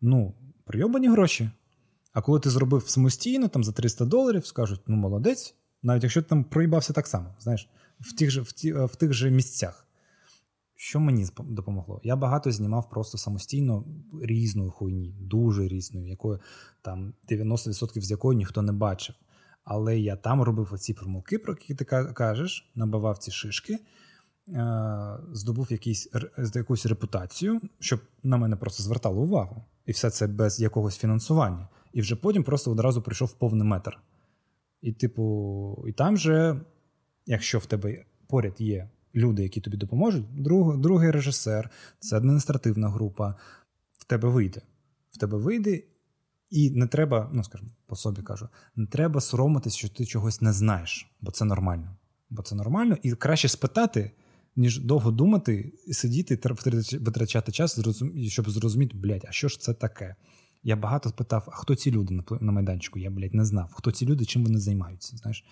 [0.00, 1.50] ну, прийобані гроші.
[2.12, 6.28] А коли ти зробив самостійно там за 300 доларів, скажуть: ну молодець, навіть якщо ти
[6.28, 7.68] там проїбався так само, знаєш,
[8.00, 9.87] в тих же, в ті, в тих же місцях.
[10.80, 12.00] Що мені допомогло?
[12.04, 13.84] Я багато знімав просто самостійно
[14.22, 16.38] різної хуйні, дуже різної, якої
[16.82, 19.14] там 90% з якої ніхто не бачив.
[19.64, 23.78] Але я там робив оці помилки, про які ти кажеш, набивав ці шишки,
[24.48, 26.08] е- здобув якийсь,
[26.54, 29.64] якусь репутацію, щоб на мене просто звертало увагу.
[29.86, 31.68] І все це без якогось фінансування.
[31.92, 33.98] І вже потім просто одразу прийшов повний метр.
[34.80, 36.60] І, типу, і там же,
[37.26, 43.34] якщо в тебе поряд є люди, які тобі допоможуть, друг, другий режисер, це адміністративна група,
[43.98, 44.62] в тебе вийде.
[45.10, 45.82] В тебе вийде,
[46.50, 50.52] і не треба, ну скажімо, по собі кажу, не треба соромитись, що ти чогось не
[50.52, 51.96] знаєш, бо це нормально.
[52.30, 54.10] Бо це нормально, і краще спитати,
[54.56, 56.40] ніж довго думати, сидіти,
[57.00, 57.80] витрачати час,
[58.28, 60.14] щоб зрозуміти, блядь, а що ж це таке?
[60.62, 62.98] Я багато спитав, а хто ці люди на майданчику?
[62.98, 63.70] Я, блядь, не знав.
[63.72, 65.16] Хто ці люди, чим вони займаються?
[65.16, 65.44] Знаєш?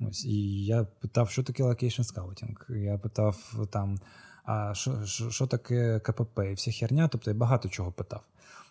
[0.00, 2.66] Ось, і я питав, що таке location scouting.
[2.68, 3.98] Я питав там,
[4.44, 8.22] а що, що, таке КПП і вся херня, тобто я багато чого питав.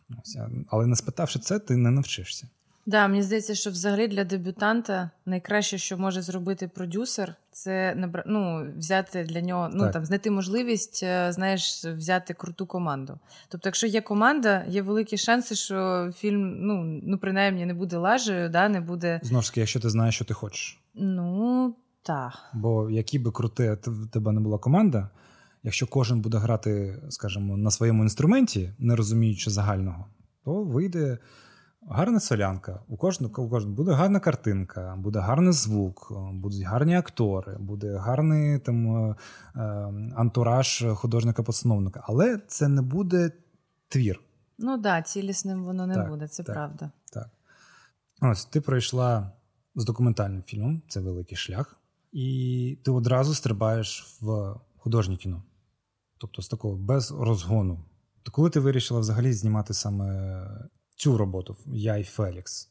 [0.09, 0.37] Ось,
[0.69, 2.47] але не спитавши це, ти не навчишся.
[2.87, 8.23] Да, мені здається, що взагалі для дебютанта найкраще, що може зробити продюсер, це набра...
[8.27, 9.93] ну, взяти для нього, ну Так.
[9.93, 13.19] там знайти можливість, е, знаєш, взяти круту команду.
[13.49, 18.49] Тобто, якщо є команда, є великі шанси, що фільм, ну, ну принаймні, не буде лажею,
[18.49, 19.19] да, не буде.
[19.23, 20.79] Знову ж таки, якщо ти знаєш, що ти хочеш.
[20.95, 22.33] Ну так.
[22.53, 25.09] Бо які би круте т- в тебе не була команда,
[25.63, 30.05] якщо кожен буде грати, скажімо, на своєму інструменті, не розуміючи загального,
[30.43, 31.17] то вийде
[31.89, 32.83] гарна солянка.
[32.87, 38.59] У кожного, у кожного буде гарна картинка, буде гарний звук, будуть гарні актори, буде гарний
[38.59, 39.15] там е,
[39.55, 39.61] е,
[40.15, 42.03] антураж художника-постановника.
[42.03, 43.31] Але це не буде
[43.87, 44.21] твір.
[44.57, 46.55] Ну да, цілісним воно не Так, буде, це так.
[46.55, 46.91] правда.
[47.13, 47.29] Так.
[48.21, 49.31] Ось ти пройшла
[49.75, 51.77] з документальним фільмом, це великий шлях,
[52.11, 55.43] і ти одразу стрибаєш в художнє кіно.
[56.17, 57.85] Тобто з такого без розгону.
[58.23, 60.47] То коли ти вирішила взагалі знімати саме
[60.95, 62.69] цю роботу, я і Фелікс?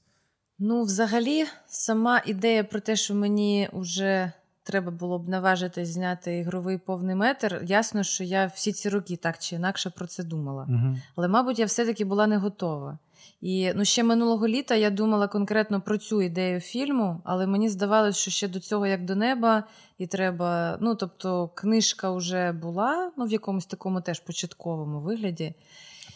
[0.58, 6.78] Ну, взагалі, сама ідея про те, що мені вже треба було б наважитись зняти ігровий
[6.78, 10.66] повний метр, ясно, що я всі ці роки так чи інакше про це думала.
[10.68, 10.96] Угу.
[11.16, 12.98] Але, мабуть, я все-таки була не готова.
[13.40, 18.18] І ну, ще минулого літа я думала конкретно про цю ідею фільму, але мені здавалося,
[18.18, 19.64] що ще до цього як до неба,
[19.98, 20.78] і треба.
[20.80, 25.54] Ну, тобто, книжка вже була ну, в якомусь такому теж початковому вигляді.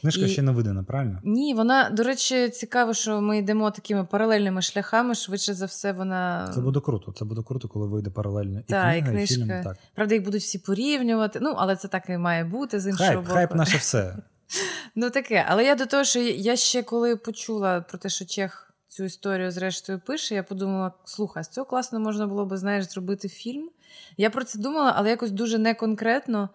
[0.00, 0.28] Книжка і...
[0.28, 1.20] ще не видана, правильно?
[1.24, 5.14] Ні, вона, до речі, цікаво, що ми йдемо такими паралельними шляхами.
[5.14, 6.50] Швидше за все, вона.
[6.54, 7.12] Це буде круто.
[7.12, 8.60] Це буде круто, коли вийде паралельно.
[8.60, 9.34] І та, книга, і книжка.
[9.34, 9.76] І фільм, так.
[9.94, 11.38] Правда, їх будуть всі порівнювати.
[11.42, 13.32] Ну, але це так і має бути з іншого хайп, боку.
[13.32, 14.16] Хайп наше все.
[14.94, 18.74] Ну таке, але я до того, що я ще коли почула про те, що Чех
[18.88, 23.28] цю історію зрештою пише, я подумала: слухай, з цього класно можна було би, знаєш, зробити
[23.28, 23.70] фільм.
[24.16, 26.48] Я про це думала, але якось дуже неконкретно.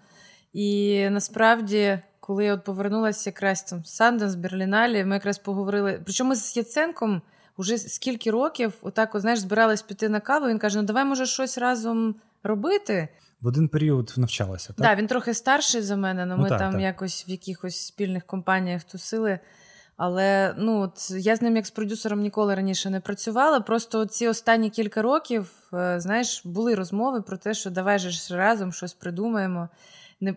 [0.53, 6.01] І насправді, коли я от повернулася якраз там Санденс, Берліналі, ми якраз поговорили.
[6.03, 7.21] Причому з Яценком
[7.57, 10.47] вже скільки років, отак, от, знаєш, збирались піти на каву.
[10.47, 13.07] Він каже: Ну давай, може, щось разом робити.
[13.41, 14.77] В один період навчалася, так?
[14.77, 16.81] Так, да, він трохи старший за мене, але ну, ми так, там так.
[16.81, 19.39] якось в якихось спільних компаніях тусили.
[19.97, 23.59] Але ну, от я з ним як з продюсером ніколи раніше не працювала.
[23.59, 28.73] Просто ці останні кілька років, е, знаєш, були розмови про те, що давай же разом
[28.73, 29.69] щось придумаємо.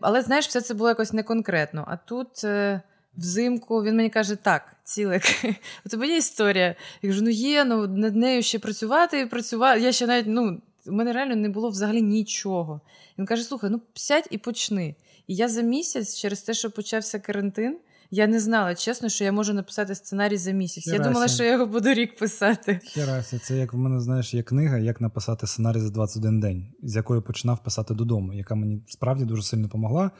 [0.01, 1.85] Але знаєш, все це було якось не конкретно.
[1.89, 2.81] А тут е,
[3.17, 5.23] взимку він мені каже: так, цілик,
[5.87, 6.75] у тебе є історія.
[7.03, 9.81] Я кажу, ну є, ну над нею ще працювати і працювати.
[9.81, 12.81] Я ще навіть ну, у мене реально не було взагалі нічого.
[13.19, 14.95] Він каже: слухай, ну сядь і почни.
[15.27, 17.79] І я за місяць, через те, що почався карантин,
[18.11, 20.87] я не знала, чесно, що я можу написати сценарій за місяць.
[20.87, 22.81] Я думала, що я його буду рік писати.
[22.85, 26.97] Херася, це як в мене, знаєш, є книга, як написати сценарій за 21 день, з
[26.97, 30.11] якої починав писати додому, яка мені справді дуже сильно допомогла.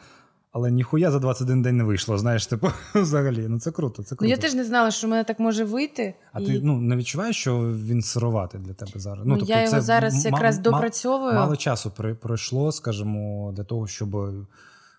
[0.53, 3.47] Але ніхуя за 21 день не вийшло, знаєш, типу, взагалі.
[3.49, 4.03] Ну це круто.
[4.03, 4.25] це круто.
[4.25, 6.15] Ну я теж не знала, що в мене так може вийти.
[6.33, 6.47] А і...
[6.47, 9.27] ти ну, не відчуваєш, що він сироватий для тебе зараз?
[9.27, 11.35] Ну, ну тобто, Я його зараз м- якраз м- допрацьовую.
[11.35, 14.17] Мало часу пройшло, скажімо, для того, щоб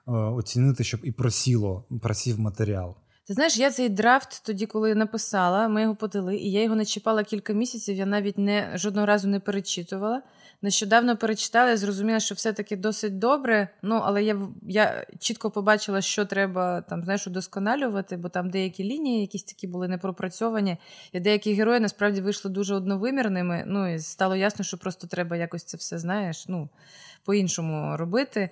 [0.08, 2.95] оцінити, щоб і просіло, просів матеріал.
[3.28, 6.86] Ти знаєш, я цей драфт тоді, коли написала, ми його подали, і я його не
[6.86, 7.95] чіпала кілька місяців.
[7.95, 10.22] Я навіть не жодного разу не перечитувала.
[10.62, 13.70] Нещодавно перечитала, я зрозуміла, що все-таки досить добре.
[13.82, 19.22] Ну, але я я чітко побачила, що треба там знаєш, удосконалювати, бо там деякі лінії,
[19.22, 20.78] якісь такі були непропрацьовані,
[21.12, 23.64] і деякі герої насправді вийшли дуже одновимірними.
[23.68, 26.70] Ну і стало ясно, що просто треба якось це все знаєш, ну
[27.26, 28.49] по-іншому робити.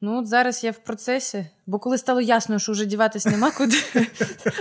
[0.00, 3.76] Ну, от зараз я в процесі, бо коли стало ясно, що вже діватись нема куди,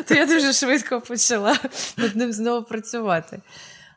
[0.07, 1.59] то я дуже швидко почала
[1.97, 3.41] над ним знову працювати.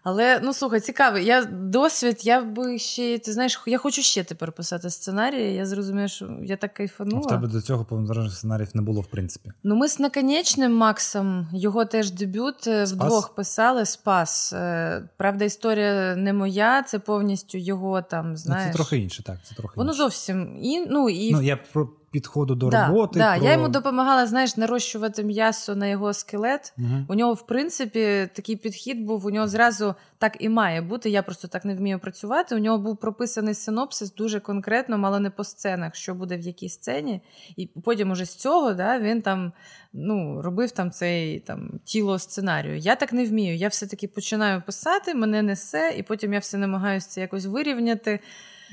[0.03, 1.19] Але ну слухай, цікаво.
[1.19, 5.55] Я досвід, я би ще ти знаєш, я хочу ще тепер писати сценарії.
[5.55, 7.21] Я зрозумію, що я так кайфанула.
[7.21, 9.53] В тебе до цього повнометражних сценаріїв не було, в принципі.
[9.65, 12.93] Ну, ми з наконечним Максом, його теж дебют е, Спас?
[12.93, 14.53] вдвох писали Спас.
[14.53, 18.37] Е, правда, історія не моя, це повністю його там.
[18.37, 18.67] знаєш.
[18.67, 19.37] Ну, Це трохи інше, так.
[19.45, 20.03] Це трохи Воно інше.
[20.03, 23.19] зовсім і ну і ну я про підходу до да, роботи.
[23.19, 23.37] Да.
[23.37, 23.47] Про...
[23.47, 26.73] Я йому допомагала, знаєш, нарощувати м'ясо на його скелет.
[26.79, 26.87] Угу.
[27.09, 29.27] У нього, в принципі, такий підхід був.
[29.27, 31.11] У нього зразу так і має бути.
[31.11, 32.55] Я просто так не вмію працювати.
[32.55, 36.69] У нього був прописаний синопсис дуже конкретно, мало не по сценах, що буде в якій
[36.69, 37.21] сцені.
[37.57, 39.53] І потім уже з цього да, він там
[39.93, 42.77] ну, робив там цей там тіло сценарію.
[42.77, 43.57] Я так не вмію.
[43.57, 48.21] Я все-таки починаю писати, мене несе, і потім я все намагаюся це якось вирівняти.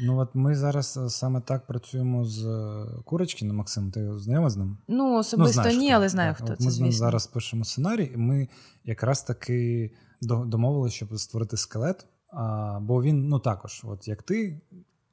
[0.02, 3.91] Ну от ми зараз е, саме так працюємо з е, Курочкіним, Максим.
[3.91, 4.78] Ти знайома з ним?
[4.88, 6.66] Ну, особисто ну, ні, але знаю, хто от це.
[6.66, 8.48] Ми з ним зараз пишемо сценарій, і ми
[8.84, 9.91] якраз таки
[10.22, 12.06] домовилися, щоб створити скелет.
[12.30, 14.62] А, Бо він, ну також, от як ти,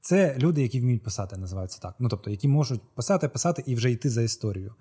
[0.01, 1.95] це люди, які вміють писати, називаються так.
[1.99, 4.75] Ну тобто, які можуть писати, писати і вже йти за історію.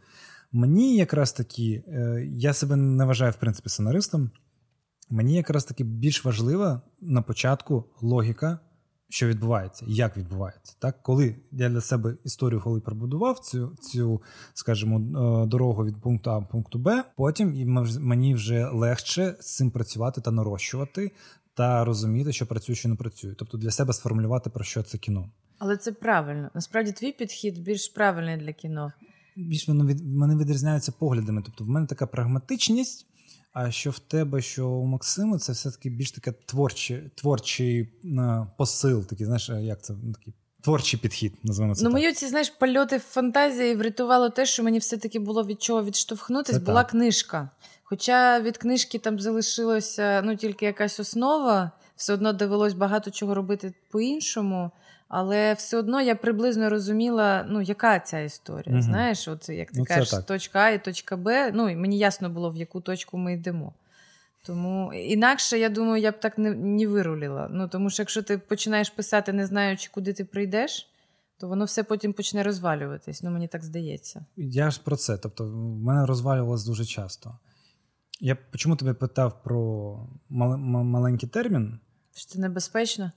[0.52, 4.32] Мені якраз таки, е, я себе не вважаю в принципі сценаристом.
[5.10, 8.60] Мені якраз таки більш важлива на початку логіка
[9.12, 10.76] що відбувається, як відбувається.
[10.80, 14.22] Так, Коли я для себе історію коли пробудував цю, цю
[14.54, 15.00] скажімо,
[15.44, 17.54] е, дорогу від пункту А до пункту Б, потім
[18.00, 21.12] мені вже легше з цим працювати та нарощувати,
[21.54, 23.36] та розуміти, що працює, що не працює.
[23.38, 25.30] Тобто для себе сформулювати про що це кіно.
[25.58, 26.50] Але це правильно.
[26.56, 28.94] Насправді твій підхід більш правильний для кіно.
[29.36, 31.42] Більш воно від мене відрізняються поглядами.
[31.46, 33.08] Тобто, в мене така прагматичність.
[33.54, 39.06] А що в тебе, що у Максиму, це все-таки більш таке творчий творчий е, посил,
[39.06, 41.84] такий, знаєш, як це ну, такий творчий підхід, називаємо це.
[41.84, 45.84] Ну, мої ці знаєш, польоти в фантазії врятувало те, що мені все-таки було від чого
[45.84, 46.92] відштовхнутись, це була так.
[46.92, 47.50] книжка.
[47.84, 53.74] Хоча від книжки там залишилася ну, тільки якась основа, все одно довелось багато чого робити
[53.92, 54.72] по-іншому.
[55.14, 58.76] Але все одно я приблизно розуміла, ну, яка ця історія.
[58.76, 58.82] Угу.
[58.82, 61.52] Знаєш, от як ти ну, кажеш, точка А і точка Б.
[61.52, 63.74] Ну, і мені ясно було, в яку точку ми йдемо.
[64.46, 67.48] Тому інакше, я думаю, я б так не не вируліла.
[67.52, 70.90] Ну, Тому що якщо ти починаєш писати, не знаючи, куди ти прийдеш,
[71.40, 73.24] то воно все потім почне розвалюватись.
[73.24, 74.26] Ну, мені так здається.
[74.38, 75.18] Я ж про це.
[75.18, 77.38] Тобто, в мене розвалювалось дуже часто.
[78.20, 79.60] Я чому тебе питав про
[80.30, 81.80] мал- маленький термін?
[82.16, 83.12] Що це небезпечно?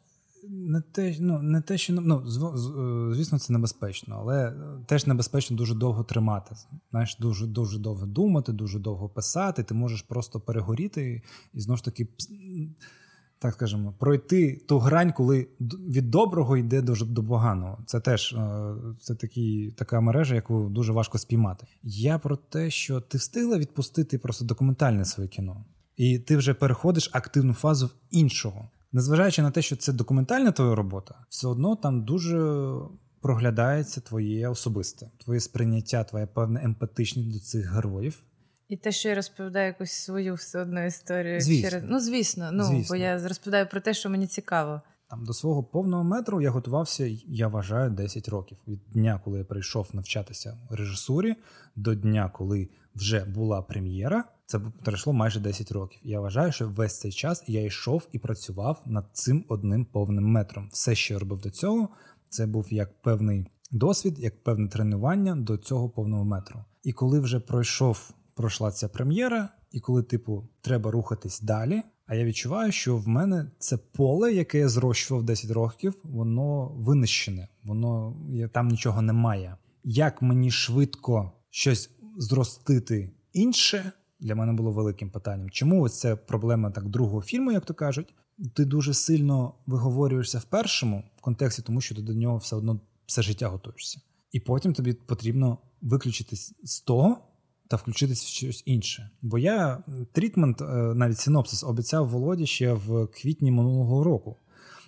[0.51, 4.55] Не те, ну, не те, що ну, е, звісно, це небезпечно, але
[4.87, 6.55] теж небезпечно дуже довго тримати.
[6.91, 9.63] Знаєш, дуже дуже довго думати, дуже довго писати.
[9.63, 11.23] Ти можеш просто перегоріти
[11.55, 12.09] і знову ж таки,
[13.39, 15.47] так скажемо, пройти ту грань, коли
[15.89, 17.79] від доброго йде дуже до поганого.
[17.87, 21.67] Це теж е, це такі, така мережа, яку дуже важко спіймати.
[21.83, 25.65] Я про те, що ти встигла відпустити просто документальне своє кіно.
[25.97, 28.69] І ти вже переходиш активну фазу в іншого.
[28.95, 32.71] Незважаючи на те, що це документальна твоя робота, все одно там дуже
[33.21, 38.19] проглядається твоє особисте, твоє сприйняття, твоя певна емпатичність до цих героїв.
[38.69, 41.71] І те, що я розповідаю якусь свою все одно історію звісно.
[41.71, 42.87] через ну, звісно, ну звісно.
[42.89, 44.81] бо я розповідаю про те, що мені цікаво.
[45.11, 49.45] Там до свого повного метру я готувався, я вважаю, 10 років від дня, коли я
[49.45, 51.35] прийшов навчатися режисурі,
[51.77, 54.25] до дня, коли вже була прем'єра.
[54.55, 56.01] Це пройшло майже 10 років.
[56.05, 60.69] Я вважаю, що весь цей час я йшов і працював над цим одним повним метром.
[60.73, 61.89] Все, що я робив до цього,
[62.29, 66.65] це був як певний досвід, як певне тренування до цього повного метру.
[66.83, 71.83] І коли вже пройшов, пройшла ця прем'єра, і коли, типу, треба рухатись далі.
[72.07, 77.49] А я відчуваю, що в мене це поле, яке я зрощував 10 років, воно винищене,
[77.63, 78.17] воно
[78.53, 79.57] там нічого немає.
[79.85, 83.93] Як мені швидко щось зростити інше?
[84.21, 85.51] Для мене було великим питанням.
[85.51, 88.15] Чому ось це проблема так другого фільму, як то кажуть?
[88.55, 92.81] Ти дуже сильно виговорюєшся в першому в контексті, тому що ти до нього все одно
[93.07, 94.01] все життя готуєшся.
[94.33, 97.19] І потім тобі потрібно виключитись з того
[97.69, 99.11] та включитись в щось інше.
[99.23, 104.37] Бо я трітмент, е, навіть синопсис, обіцяв Володі ще в квітні минулого року.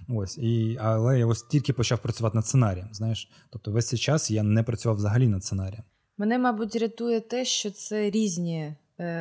[0.08, 2.88] Ось, і, Але я ось тільки почав працювати над сценарієм.
[2.92, 5.84] Знаєш, тобто весь цей час я не працював взагалі над сценарієм.
[6.18, 8.76] Мене, мабуть, рятує те, що це різні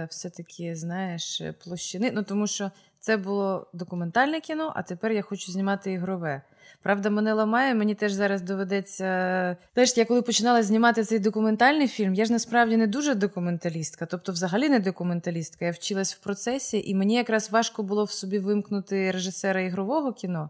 [0.09, 2.11] все-таки, знаєш, площини.
[2.13, 6.41] Ну тому що це було документальне кіно, а тепер я хочу знімати ігрове.
[6.81, 9.57] Правда, мене ламає, мені теж зараз доведеться.
[9.73, 14.31] Теж я коли починала знімати цей документальний фільм, я ж насправді не дуже документалістка, тобто,
[14.31, 15.65] взагалі не документалістка.
[15.65, 20.49] Я вчилась в процесі, і мені якраз важко було в собі вимкнути режисера ігрового кіно.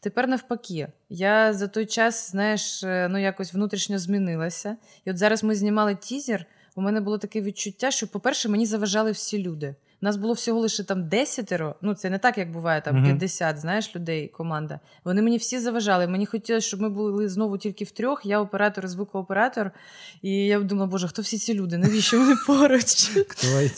[0.00, 4.76] Тепер навпаки, я за той час, знаєш, е, ну якось внутрішньо змінилася.
[5.04, 6.46] І от зараз ми знімали тізер
[6.76, 9.74] у мене було таке відчуття, що, по-перше, мені заважали всі люди.
[10.02, 11.74] У нас було всього лише там десятеро.
[11.82, 14.28] Ну це не так, як буває там 50, знаєш, людей.
[14.28, 14.80] Команда.
[15.04, 16.06] Вони мені всі заважали.
[16.06, 18.26] Мені хотілося, щоб ми були знову тільки в трьох.
[18.26, 19.70] Я оператор, і звукооператор.
[20.22, 21.78] І я думала, боже, хто всі ці люди?
[21.78, 23.10] Навіщо вони поруч?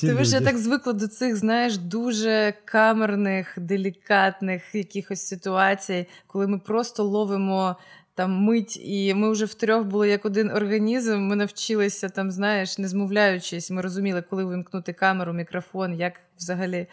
[0.00, 6.58] Тому що я так звикла до цих, знаєш, дуже камерних, делікатних якихось ситуацій, коли ми
[6.58, 7.76] просто ловимо
[8.18, 11.20] там мить, і ми вже втрьох були як один організм.
[11.20, 16.86] Ми навчилися там, знаєш, не змовляючись, ми розуміли, коли вимкнути камеру, мікрофон, як взагалі.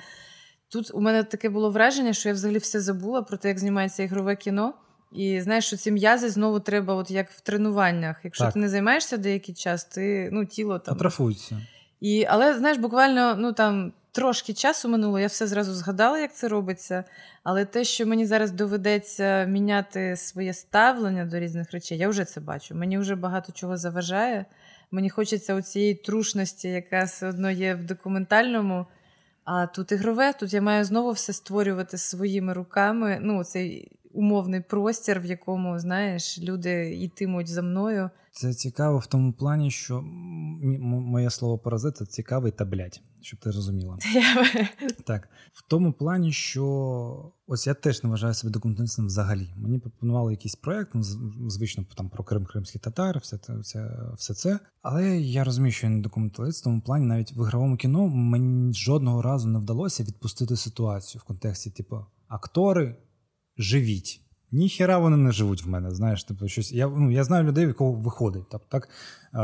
[0.69, 4.03] Тут у мене таке було враження, що я взагалі все забула про те, як знімається
[4.03, 4.73] ігрове кіно.
[5.11, 8.17] І знаєш, що ці м'язи знову треба, от як в тренуваннях.
[8.23, 8.53] Якщо так.
[8.53, 10.95] ти не займаєшся деякий час, ти ну, тіло там.
[10.95, 11.61] Атрофується.
[12.01, 16.47] І, Але знаєш, буквально ну там трошки часу минуло, я все зразу згадала, як це
[16.47, 17.03] робиться.
[17.43, 22.41] Але те, що мені зараз доведеться міняти своє ставлення до різних речей, я вже це
[22.41, 22.75] бачу.
[22.75, 24.45] Мені вже багато чого заважає.
[24.91, 28.85] Мені хочеться цієї трушності, яка все одно є в документальному.
[29.43, 33.17] А тут ігрове, тут я маю знову все створювати своїми руками.
[33.21, 38.09] Ну, цей умовний простір, в якому, знаєш, люди йтимуть за мною.
[38.31, 43.51] Це цікаво в тому плані, що моє слово паразит це цікавий та блядь, щоб ти
[43.51, 43.97] розуміла.
[45.05, 49.53] Так, в тому плані, що ось я теж не вважаю себе документалістом взагалі.
[49.57, 51.03] Мені пропонували якийсь проект, ну,
[51.49, 54.59] звично там про Крим, Кримський татар, все це, все, все це.
[54.81, 58.73] Але я розумію, що я не документаліст, в тому плані навіть в ігровому кіно мені
[58.73, 62.95] жодного разу не вдалося відпустити ситуацію в контексті, типу, актори
[63.57, 64.21] живіть.
[64.51, 65.91] Ніхера вони не живуть в мене.
[65.91, 66.71] Знаєш, тобто щось.
[66.71, 68.89] Я ну, я знаю людей, в якого виходить, тобто, так,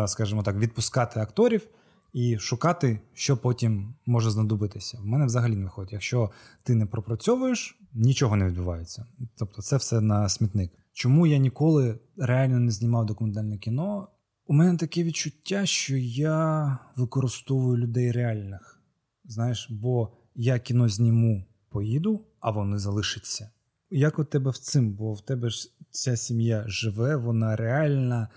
[0.09, 1.68] скажімо так, відпускати акторів
[2.14, 4.97] і шукати, що потім може знадобитися.
[5.01, 5.93] В мене взагалі не виходить.
[5.93, 6.32] Якщо
[6.64, 9.05] ти не пропрацьовуєш, нічого не відбувається.
[9.36, 10.72] Тобто, це все на смітник.
[10.93, 14.07] Чому я ніколи реально не знімав документальне кіно?
[14.47, 18.82] У мене таке відчуття, що я використовую людей реальних.
[19.26, 23.49] Знаєш, бо я кіно зніму, поїду, а вони залишаться.
[23.92, 24.94] Як у тебе в цим?
[24.94, 28.30] Бо в тебе ж ця сім'я живе, вона реальна,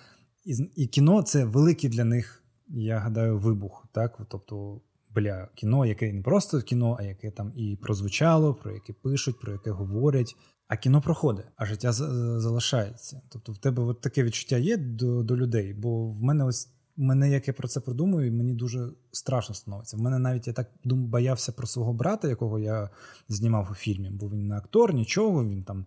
[0.44, 3.86] і і кіно це великий для них, я гадаю, вибух.
[3.92, 4.20] Так?
[4.28, 4.80] Тобто,
[5.10, 9.52] бля, кіно, яке не просто кіно, а яке там і прозвучало, про яке пишуть, про
[9.52, 10.36] яке говорять.
[10.68, 13.22] А кіно проходить, а життя залишається.
[13.28, 15.74] Тобто, в тебе от таке відчуття є до до людей.
[15.74, 19.96] Бо в мене ось мене, як я про це продумую, мені дуже страшно становиться.
[19.96, 22.90] В мене навіть я так дум, боявся про свого брата, якого я
[23.28, 25.86] знімав у фільмі, бо він не актор, нічого, він там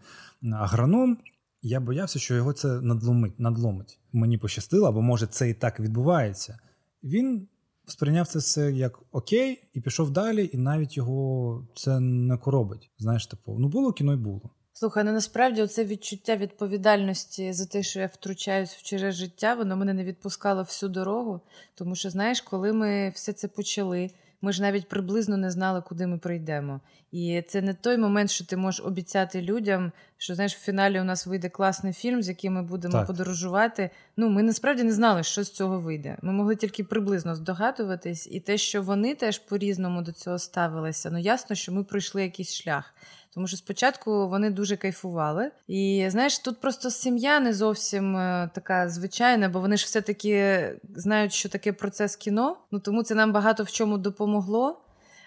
[0.53, 1.17] агроном.
[1.61, 3.99] Я боявся, що його це надломить, надломить.
[4.13, 6.59] Мені пощастило, або може це і так відбувається.
[7.03, 7.47] Він
[7.85, 12.91] сприйняв це все як окей, і пішов далі, і навіть його це не коробить.
[12.97, 14.49] Знаєш, типу, ну було кіно й було.
[14.80, 19.78] Слухай, ну насправді це відчуття відповідальності за те, що я втручаюсь в чуже життя, воно
[19.78, 21.41] мене не відпускало всю дорогу.
[21.75, 24.09] Тому що, знаєш, коли ми все це почали,
[24.41, 26.82] ми ж навіть приблизно не знали, куди ми прийдемо.
[27.11, 31.03] І це не той момент, що ти можеш обіцяти людям, що знаєш, в фіналі у
[31.03, 33.07] нас вийде класний фільм, з яким ми будемо так.
[33.07, 33.89] подорожувати.
[34.17, 36.17] Ну, ми насправді не знали, що з цього вийде.
[36.21, 41.17] Ми могли тільки приблизно здогадуватись, і те, що вони теж по-різному до цього ставилися, ну
[41.17, 42.93] ясно, що ми пройшли якийсь шлях.
[43.38, 45.51] Тому що спочатку вони дуже кайфували.
[45.67, 51.33] І знаєш, тут просто сім'я не зовсім е, така звичайна, бо вони ж все-таки знають,
[51.33, 52.57] що таке процес кіно.
[52.71, 54.81] Ну тому це нам багато в чому допомогло.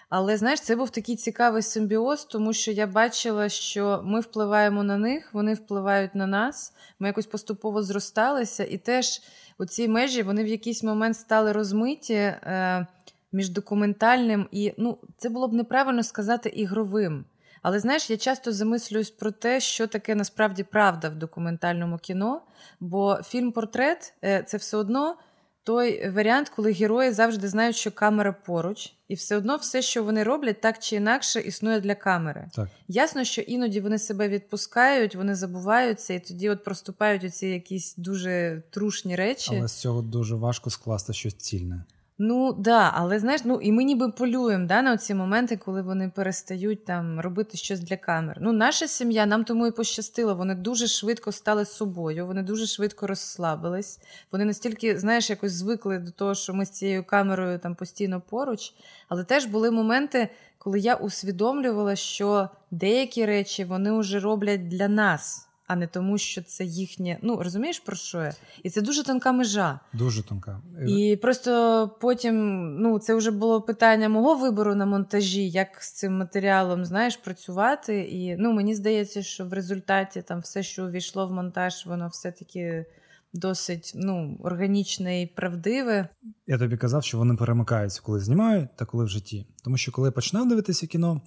[0.09, 4.97] Але знаєш, це був такий цікавий симбіоз, тому що я бачила, що ми впливаємо на
[4.97, 6.73] них, вони впливають на нас.
[6.99, 9.21] Ми якось поступово зросталися, і теж
[9.57, 12.87] оці межі вони в якийсь момент стали розмиті е,
[13.31, 17.25] між документальним і ну, це було б неправильно сказати ігровим.
[17.61, 22.41] Але знаєш, я часто замислююсь про те, що таке насправді правда в документальному кіно,
[22.79, 25.15] бо фільм-портрет е, це все одно
[25.63, 30.23] той варіант, коли герої завжди знають, що камера поруч, і все одно все, що вони
[30.23, 32.49] роблять, так чи інакше існує для камери.
[32.53, 32.69] Так.
[32.87, 38.63] Ясно, що іноді вони себе відпускають, вони забуваються, і тоді от проступають оці якісь дуже
[38.69, 39.55] трушні речі.
[39.57, 41.83] Але з цього дуже важко скласти щось цільне.
[42.23, 46.11] Ну да, але знаєш, ну і ми ніби полюємо да, на ці моменти, коли вони
[46.15, 48.37] перестають там робити щось для камер.
[48.41, 50.35] Ну, наша сім'я нам тому і пощастило.
[50.35, 53.99] Вони дуже швидко стали собою, вони дуже швидко розслабились.
[54.31, 58.73] Вони настільки, знаєш, якось звикли до того, що ми з цією камерою там постійно поруч.
[59.09, 65.50] Але теж були моменти, коли я усвідомлювала, що деякі речі вони вже роблять для нас
[65.71, 67.17] а не тому, що це їхнє.
[67.21, 68.33] Ну розумієш про що я?
[68.63, 69.79] І це дуже тонка межа.
[69.93, 70.61] Дуже тонка.
[70.87, 72.35] І просто потім
[72.75, 77.99] ну, це вже було питання мого вибору на монтажі, як з цим матеріалом знаєш, працювати.
[77.99, 82.85] І ну, мені здається, що в результаті там все, що увійшло в монтаж, воно все-таки.
[83.33, 86.07] Досить ну, органічне і правдиве.
[86.47, 89.47] Я тобі казав, що вони перемикаються, коли знімають та коли в житті.
[89.63, 91.21] Тому що коли я починав дивитися кіно,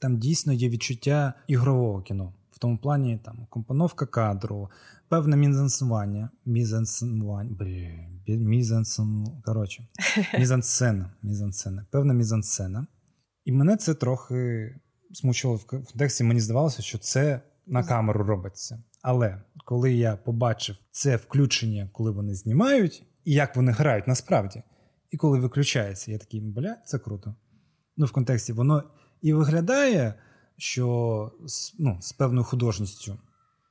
[0.00, 4.70] там дійсно є відчуття ігрового кіно в тому плані там компоновка кадру,
[5.08, 7.56] певне мізансування, мізансування,
[8.26, 9.86] мізансон, коротше,
[10.38, 12.86] мізансцена, мізансцена, певна мізансцена.
[13.44, 14.70] І мене це трохи
[15.12, 16.24] смучило в контексті.
[16.24, 18.82] Мені здавалося, що це на камеру робиться.
[19.02, 24.62] Але коли я побачив це включення, коли вони знімають, і як вони грають насправді,
[25.10, 27.34] і коли виключається, я такий, бля, це круто.
[27.96, 28.82] Ну, в контексті воно
[29.22, 30.14] і виглядає
[30.58, 31.30] що
[31.78, 33.16] ну, з певною художністю,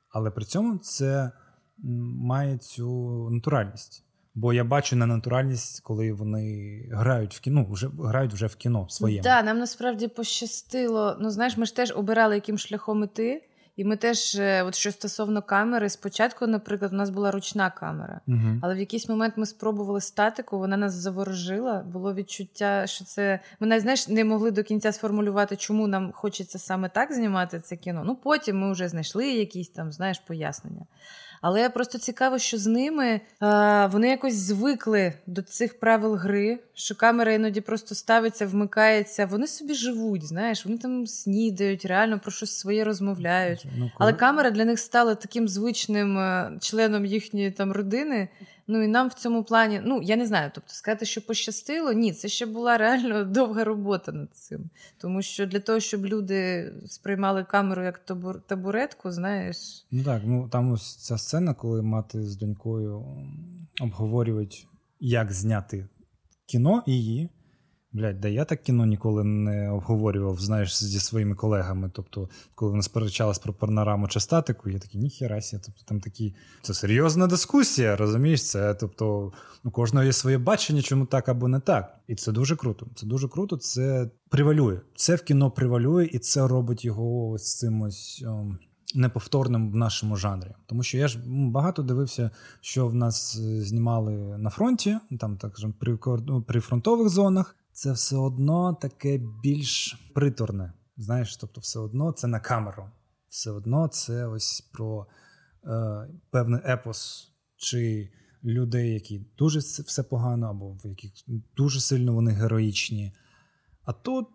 [0.09, 1.31] але при цьому це
[1.77, 4.03] має цю натуральність.
[4.35, 8.89] Бо я бачу на натуральність, коли вони грають в кіно, вже грають вже в кіно
[8.89, 9.23] своєму.
[9.23, 11.17] Так, да, нам насправді пощастило.
[11.19, 13.43] Ну, знаєш, ми ж теж обирали, яким шляхом іти.
[13.75, 18.21] І ми теж, е, от що стосовно камери, спочатку, наприклад, у нас була ручна камера,
[18.27, 21.79] uh але в якийсь момент ми спробували статику, вона нас заворожила.
[21.79, 26.59] Було відчуття, що це ми навіть знаєш, не могли до кінця сформулювати, чому нам хочеться
[26.59, 28.03] саме так знімати це кіно.
[28.05, 30.85] Ну потім ми вже знайшли якісь там, знаєш, пояснення.
[31.43, 36.95] Але просто цікаво, що з ними а, вони якось звикли до цих правил гри, що
[36.95, 39.25] камера іноді просто ставиться, вмикається.
[39.25, 43.65] Вони собі живуть, знаєш, вони там снідають, реально про щось своє розмовляють.
[43.77, 48.29] Ну, Але камера для них стала таким звичним е, членом їхньої там родини.
[48.67, 52.13] Ну і нам в цьому плані, ну я не знаю, тобто сказати, що пощастило, ні,
[52.13, 54.69] це ще була реально довга робота над цим.
[54.97, 58.05] Тому що для того, щоб люди сприймали камеру як
[58.47, 59.85] табуретку, знаєш.
[59.91, 63.05] Ну так, ну там ось ця сцена, коли мати з донькою
[63.81, 64.67] обговорюють,
[64.99, 65.87] як зняти
[66.45, 67.29] кіно її.
[67.93, 71.91] Блять, да я так кіно ніколи не обговорював, знаєш, зі своїми колегами.
[71.93, 75.59] Тобто, коли вони сперечались про панораму чи статику, я такий, ніхерасі.
[75.65, 76.35] Тобто там такі.
[76.61, 78.49] Це серйозна дискусія, розумієш?
[78.49, 79.31] Це тобто
[79.63, 81.97] у кожного є своє бачення, чому так або не так.
[82.07, 82.87] І це дуже круто.
[82.95, 84.79] Це дуже круто, це привалює.
[84.95, 88.23] Це в кіно привалює, і це робить його ось цим ось.
[88.27, 88.57] Ом...
[88.95, 92.29] Неповторним в нашому жанрі, тому що я ж багато дивився,
[92.61, 95.97] що в нас е, знімали на фронті, там так при
[96.47, 100.73] при фронтових зонах це все одно таке більш приторне.
[100.97, 102.89] Знаєш, тобто, все одно це на камеру.
[103.27, 105.07] Все одно це ось про
[105.65, 108.11] е, певний епос чи
[108.43, 111.11] людей, які дуже все погано, або в яких
[111.55, 113.13] дуже сильно вони героїчні.
[113.83, 114.27] А тут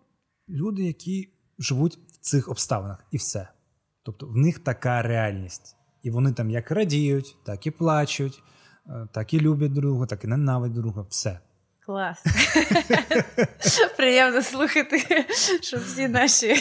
[0.49, 3.49] люди, які живуть в цих обставинах, і все.
[4.03, 5.75] Тобто в них така реальність.
[6.03, 8.43] І вони там як радіють, так і плачуть,
[8.87, 11.01] е, так і люблять друга, так і ненавидять друга.
[11.01, 11.39] Все.
[11.89, 12.23] Клас.
[13.97, 15.25] Приємно слухати,
[15.61, 16.55] що всі наші.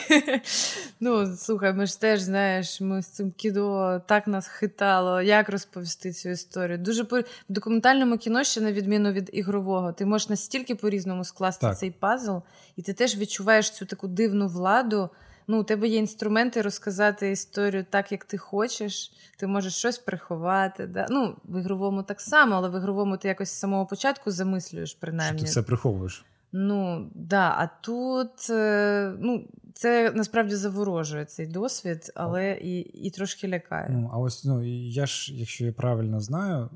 [1.00, 6.12] Ну, слухай, ми ж теж знаєш, ми з цим кіно так нас хитало, як розповісти
[6.12, 6.78] цю історію.
[6.78, 11.66] Дуже по в документальному кіно, ще на відміну від ігрового, ти можеш настільки по-різному скласти
[11.66, 11.78] так.
[11.78, 12.36] цей пазл,
[12.76, 15.10] і ти теж відчуваєш цю таку дивну владу
[15.48, 19.12] ну, у тебе є інструменти розказати історію так, як ти хочеш.
[19.38, 20.86] Ти можеш щось приховати.
[20.86, 21.06] Да?
[21.10, 25.38] Ну, В ігровому так само, але в ігровому ти якось з самого початку замислюєш, принаймні.
[25.38, 26.24] Що Ти все приховуєш.
[26.52, 33.48] Ну, да, а тут е, ну, це насправді заворожує цей досвід, але і і трошки
[33.48, 33.88] лякає.
[33.90, 36.70] Ну, а ось ну, я ж, якщо я правильно знаю,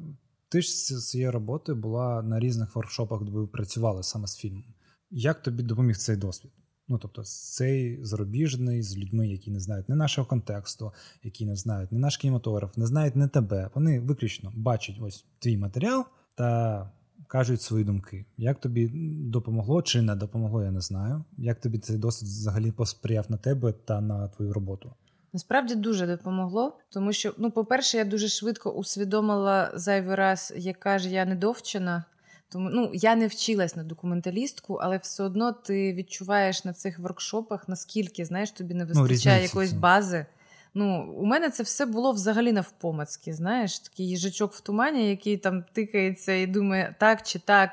[0.48, 4.64] ти ж з цією роботою була на різних воркшопах, де ви працювали саме з фільмом.
[5.10, 6.52] Як тобі допоміг цей досвід?
[6.92, 11.92] Ну, тобто, цей зарубіжний з людьми, які не знають не нашого контексту, які не знають
[11.92, 13.70] не наш кінематограф, не знають не тебе.
[13.74, 16.90] Вони виключно бачать ось твій матеріал та
[17.28, 18.24] кажуть свої думки.
[18.36, 18.90] Як тобі
[19.30, 21.24] допомогло чи не допомогло, я не знаю.
[21.38, 24.92] Як тобі цей досвід взагалі посприяв на тебе та на твою роботу?
[25.32, 31.10] Насправді дуже допомогло, тому що, ну, по-перше, я дуже швидко усвідомила зайвий раз, яка ж
[31.10, 32.04] я недовчена.
[32.52, 37.68] Тому ну я не вчилась на документалістку, але все одно ти відчуваєш на цих воркшопах,
[37.68, 40.26] наскільки знаєш, тобі не вистачає ну, якоїсь бази.
[40.74, 43.32] Ну, у мене це все було взагалі навпомацьки.
[43.32, 47.70] Знаєш, такий їжачок в тумані, який там тикається і думає, так чи так.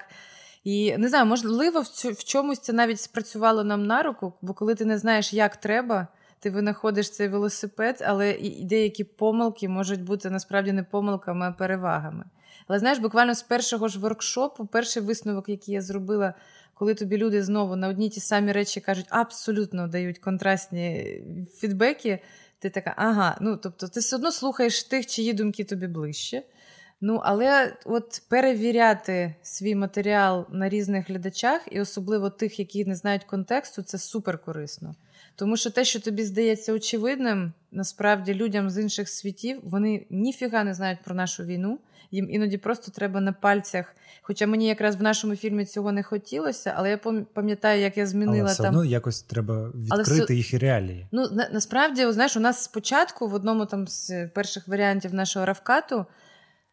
[0.64, 4.54] І не знаю, можливо, в, цю, в чомусь це навіть спрацювало нам на руку, бо
[4.54, 6.08] коли ти не знаєш, як треба,
[6.40, 12.26] ти винаходиш цей велосипед, але і деякі помилки можуть бути насправді не помилками, а перевагами.
[12.70, 16.34] Але знаєш, буквально з першого ж воркшопу, перший висновок, який я зробила,
[16.74, 21.22] коли тобі люди знову на одні ті самі речі кажуть, абсолютно дають контрастні
[21.56, 22.20] фідбеки,
[22.60, 26.44] ти така, ага, ну тобто ти все одно слухаєш тих, чиї думки тобі ближче.
[27.02, 33.24] Ну, але от перевіряти свій матеріал на різних глядачах, і особливо тих, які не знають
[33.24, 34.96] контексту, це супер корисно.
[35.40, 40.74] Тому що те, що тобі здається очевидним, насправді людям з інших світів вони ніфіга не
[40.74, 41.80] знають про нашу війну.
[42.12, 43.96] Їм іноді просто треба на пальцях.
[44.22, 46.98] Хоча мені якраз в нашому фільмі цього не хотілося, але я
[47.34, 48.76] пам'ятаю, як я змінила але все там.
[48.76, 50.36] одно якось треба відкрити все...
[50.36, 51.08] їх реалії.
[51.12, 56.06] Ну на, насправді, знаєш, у нас спочатку в одному там з перших варіантів нашого равкату.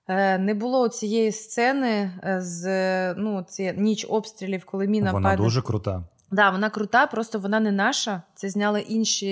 [0.08, 1.88] Е, не було цієї сцени
[2.24, 5.46] е, з ну, ці ніч обстрілів, коли міна Вона падає.
[5.46, 6.04] дуже крута.
[6.30, 8.22] Да, вона крута, просто вона не наша.
[8.34, 9.26] Це зняли інші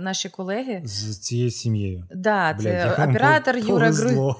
[0.00, 2.04] наші колеги з цією сім'єю.
[2.14, 4.34] Да, Блядь, це оператор Юра Гру...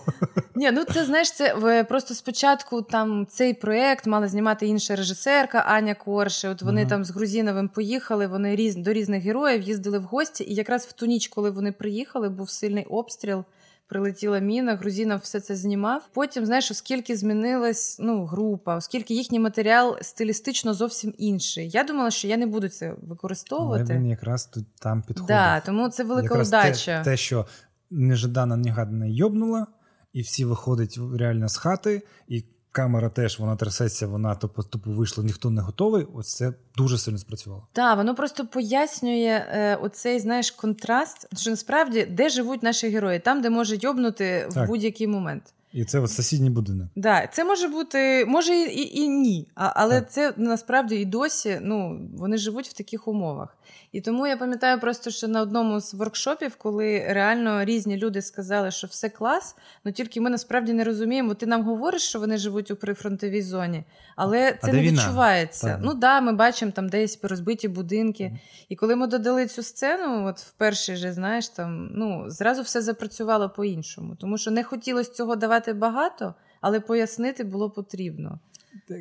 [0.54, 5.94] Ні, ну це знаєш, це просто спочатку там цей проект мала знімати інша режисерка Аня
[5.94, 6.48] Корше.
[6.48, 8.26] От вони uh там з Грузіновим поїхали.
[8.26, 10.44] Вони різ до різних героїв їздили в гості.
[10.44, 13.44] І якраз в ту ніч, коли вони приїхали, був сильний обстріл
[13.88, 16.08] прилетіла міна, Грузінов все це знімав.
[16.12, 21.70] Потім, знаєш, оскільки змінилась ну, група, оскільки їхній матеріал стилістично зовсім інший.
[21.70, 23.84] Я думала, що я не буду це використовувати.
[23.88, 25.28] Але він якраз тут там підходить.
[25.28, 26.98] Да, тому це велика якраз удача.
[26.98, 27.46] Те, те, що
[27.90, 29.66] нежадана негадана йобнула,
[30.12, 32.44] і всі виходять реально з хати, і
[32.76, 36.06] камера теж вона трясеться, вона тупо тупо вийшла, ніхто не готовий.
[36.14, 37.66] Ось це дуже сильно спрацювало.
[37.72, 43.42] Так, воно просто пояснює е, оцей знаєш контраст, що насправді де живуть наші герої, там,
[43.42, 45.42] де може йобнути в будь-який момент.
[45.76, 46.88] І це от сусідній будинок.
[46.96, 49.48] Да, це може бути, може і і, і ні.
[49.54, 50.10] А, Але так.
[50.10, 53.56] це насправді і досі ну, вони живуть в таких умовах.
[53.92, 58.70] І тому я пам'ятаю просто, що на одному з воркшопів, коли реально різні люди сказали,
[58.70, 61.34] що все клас, ну тільки ми насправді не розуміємо.
[61.34, 63.84] Ти нам говориш, що вони живуть у прифронтовій зоні,
[64.16, 65.66] але це а не відчувається.
[65.66, 65.80] Так.
[65.82, 68.24] Ну да, ми бачимо там десь розбиті будинки.
[68.24, 68.38] Mm.
[68.68, 72.82] І коли ми додали цю сцену, от в перший же, знаєш, там ну зразу все
[72.82, 78.40] запрацювало по-іншому, тому що не хотілося цього давати багато, але пояснити було потрібно.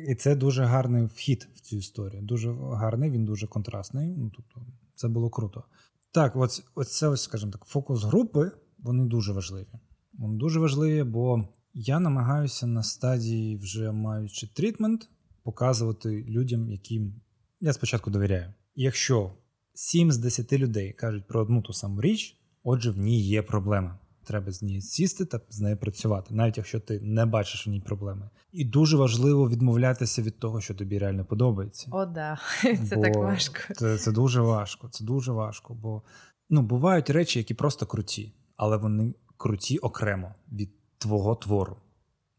[0.08, 2.22] І це дуже гарний вхід в цю історію.
[2.22, 4.14] Дуже гарний, він дуже контрастний.
[4.16, 4.60] Ну тобто,
[4.94, 5.64] це було круто.
[6.12, 9.66] Так, ось, ось це ось, скажімо так, фокус групи, вони дуже важливі.
[10.12, 15.08] Вони дуже важливі, бо я намагаюся на стадії, вже маючи трітмент,
[15.42, 17.14] показувати людям, яким
[17.60, 18.54] я спочатку довіряю.
[18.74, 19.32] Якщо
[19.74, 23.98] 7 з 10 людей кажуть про одну ту саму річ, отже, в ній є проблема
[24.26, 27.80] треба з нею сісти та з нею працювати, навіть якщо ти не бачиш в ній
[27.80, 28.30] проблеми.
[28.52, 31.88] І дуже важливо відмовлятися від того, що тобі реально подобається.
[31.90, 32.38] О, да,
[32.88, 33.74] це бо так важко.
[33.74, 34.88] Це це дуже важко.
[34.88, 35.74] Це дуже важко.
[35.74, 36.02] Бо
[36.50, 41.76] ну, бувають речі, які просто круті, але вони круті окремо від твого твору.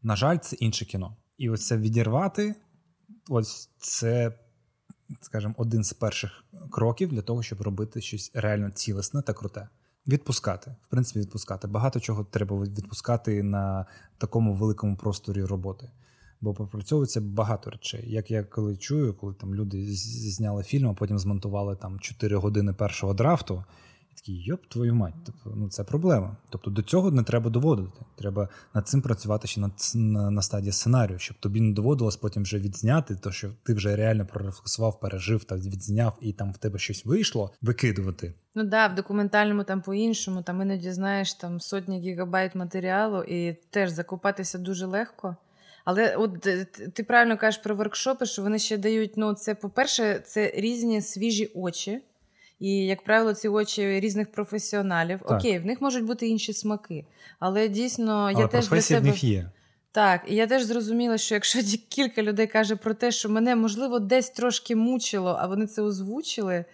[0.02, 1.16] На жаль, це інше кіно.
[1.38, 2.54] І ось це відірвати,
[3.28, 4.38] ось це,
[5.20, 9.68] скажімо, один з перших кроків для того, щоб робити щось реально цілісне та круте.
[10.08, 11.68] Відпускати, в принципі, відпускати.
[11.68, 13.86] Багато чого треба відпускати на
[14.18, 15.90] такому великому просторі роботи.
[16.40, 18.04] Бо пропрацьовується багато речей.
[18.06, 22.72] Як я коли чую, коли там люди зняли фільм, а потім змонтували там 4 години
[22.72, 23.64] першого драфту,
[24.20, 26.36] такий йоп, твою мать, тобто, ну це проблема.
[26.50, 28.00] Тобто до цього не треба доводити.
[28.16, 32.42] Треба над цим працювати ще на, на, на стадії сценарію, щоб тобі не доводилось потім
[32.42, 36.78] вже відзняти, то що ти вже реально прорефлексував, пережив та відзняв, і там в тебе
[36.78, 38.34] щось вийшло, викидувати.
[38.54, 43.90] Ну да, в документальному там по-іншому, там іноді знаєш там сотні гігабайт матеріалу, і теж
[43.90, 45.36] закупатися дуже легко.
[45.84, 49.12] Але от е, ти правильно кажеш про воркшопи, що вони ще дають.
[49.16, 52.00] Ну, це, по-перше, це різні свіжі очі.
[52.60, 55.20] І, як правило, ці очі різних професіоналів.
[55.28, 55.38] Так.
[55.38, 57.04] Окей, в них можуть бути інші смаки.
[57.38, 59.00] Але дійсно, але я теж для себе...
[59.00, 59.50] в них є.
[59.92, 61.58] Так, і я теж зрозуміла, що якщо
[61.88, 66.64] кілька людей каже про те, що мене можливо десь трошки мучило, а вони це озвучили.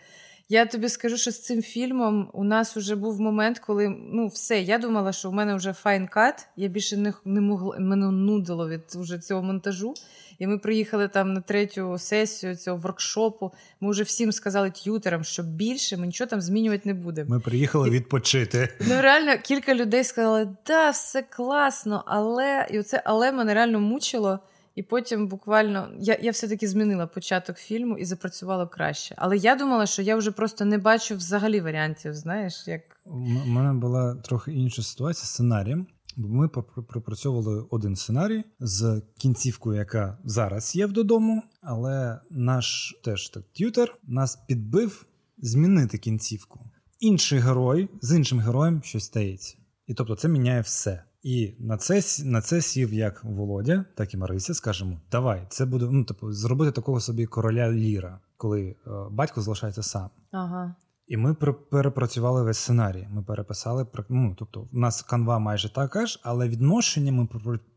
[0.49, 4.61] Я тобі скажу, що з цим фільмом у нас вже був момент, коли ну все,
[4.61, 8.69] я думала, що у мене вже fine cut, я більше не не могла мене нудило
[8.69, 9.95] від уже цього монтажу.
[10.39, 13.53] І ми приїхали там на третю сесію цього воркшопу.
[13.81, 17.31] Ми вже всім сказали tutor -ам, що більше ми нічого там змінювати не будемо.
[17.31, 18.69] Ми приїхали відпочити.
[18.81, 24.39] Ну реально кілька людей сказали, да, все класно, але і оце але мене реально мучило.
[24.75, 29.15] І потім буквально я я все-таки змінила початок фільму і запрацювало краще.
[29.19, 32.15] Але я думала, що я вже просто не бачу взагалі варіантів.
[32.15, 35.87] Знаєш, як у мене була трохи інша ситуація з сценарієм.
[36.17, 43.45] Ми пропрацьовували один сценарій з кінцівкою, яка зараз є в додому, але наш теж так
[43.53, 45.07] т'ютер нас підбив
[45.39, 46.61] змінити кінцівку.
[47.01, 49.57] Інший герой з іншим героєм щось стається.
[49.87, 51.05] І тобто це міняє все.
[51.25, 54.55] І на це на це сів як Володя, так і Марися.
[54.55, 59.83] Скажемо, давай, це буде ну, типу, зробити такого собі короля Ліра, коли е, батько залишається
[59.83, 60.11] сам.
[60.31, 60.75] Ага.
[61.07, 61.35] І ми
[61.71, 63.09] перепрацювали весь сценарій.
[63.11, 67.29] Ми переписали ну, тобто, в нас канва майже така ж, але відношення ми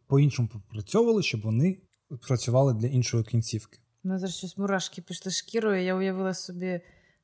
[0.08, 1.78] по-іншому попрацьовували, щоб вони
[2.28, 3.80] працювали для іншої кінцівки.
[4.04, 5.84] Ну, зараз щось мурашки пішли шкірою.
[5.84, 6.82] Я уявила собі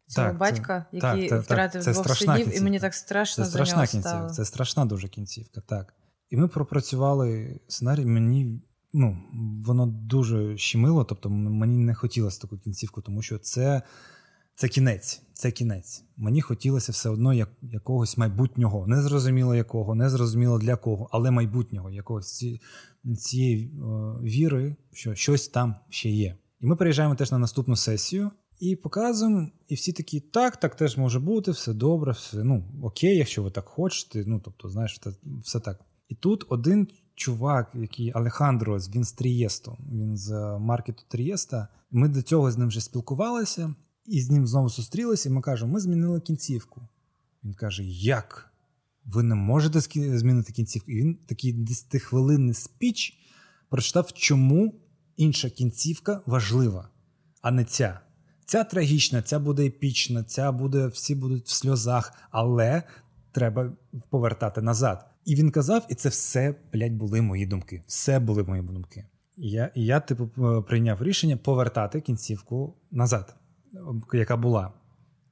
[0.07, 3.49] цього так, батька, це, який так, втратив так, двох синів, і мені так страшно це
[3.49, 4.09] за нього кінцівка.
[4.09, 4.29] стало.
[4.29, 5.93] Це страшна дуже кінцівка, так.
[6.33, 8.05] І ми пропрацювали сценарій.
[8.05, 8.61] Мені
[8.93, 9.17] ну,
[9.65, 13.81] воно дуже щемило, тобто мені не хотілося таку кінцівку, тому що це
[14.55, 15.21] це кінець.
[15.33, 16.03] Це кінець.
[16.17, 18.87] Мені хотілося все одно як, якогось майбутнього.
[18.87, 22.61] Не зрозуміло якого, не зрозуміло для кого, але майбутнього, якогось ці,
[23.17, 26.37] цієї о, віри, що щось там ще є.
[26.61, 30.97] І ми приїжджаємо теж на наступну сесію і показуємо, і всі такі, так, так теж
[30.97, 34.23] може бути, все добре, все ну окей, якщо ви так хочете.
[34.27, 35.11] Ну тобто, знаєш, це
[35.43, 35.79] все так.
[36.09, 41.67] І тут один чувак, який Алехандро, він з Трієсту, він з маркету Трієста.
[41.91, 43.75] Ми до цього з ним вже спілкувалися,
[44.05, 45.29] і з ним знову зустрілися.
[45.29, 46.81] І ми кажемо, ми змінили кінцівку.
[47.43, 48.53] Він каже: Як?
[49.05, 49.79] Ви не можете
[50.17, 50.91] змінити кінцівку?
[50.91, 53.17] І він такий 10-хвилинний спіч
[53.69, 54.73] прочитав, чому
[55.17, 56.89] інша кінцівка важлива,
[57.41, 57.99] а не ця.
[58.45, 62.83] Ця трагічна, ця буде епічна, ця буде, всі будуть в сльозах, але
[63.31, 63.73] треба
[64.09, 65.12] повертати назад.
[65.25, 67.83] І він казав, і це все, блядь, були мої думки.
[67.87, 69.05] Все були мої думки.
[69.37, 70.27] І я, і я типу,
[70.67, 73.35] прийняв рішення повертати кінцівку назад,
[74.13, 74.73] яка була.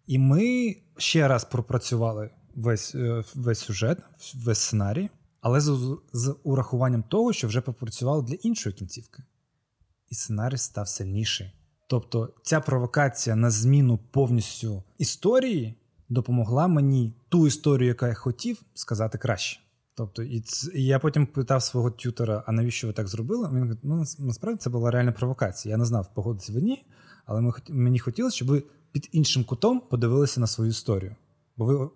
[0.07, 3.97] І ми ще раз пропрацювали весь е, весь сюжет,
[4.35, 5.09] весь сценарій,
[5.41, 9.23] але з, з урахуванням того, що вже попрацювали для іншої кінцівки.
[10.09, 11.51] І сценарій став сильніший.
[11.87, 15.75] Тобто ця провокація на зміну повністю історії
[16.09, 19.60] допомогла мені ту історію, яку я хотів, сказати краще.
[19.95, 20.71] Тобто, і, ц...
[20.75, 23.47] і я потім питав свого тютера, а навіщо ви так зробили?
[23.47, 25.71] Він говорить, ну насправді це була реальна провокація.
[25.71, 26.85] Я не знав, погодитися ви ні,
[27.25, 31.15] але ми, мені хотілося, щоб ви під іншим кутом подивилися на свою історію.
[31.57, 31.89] Бо ви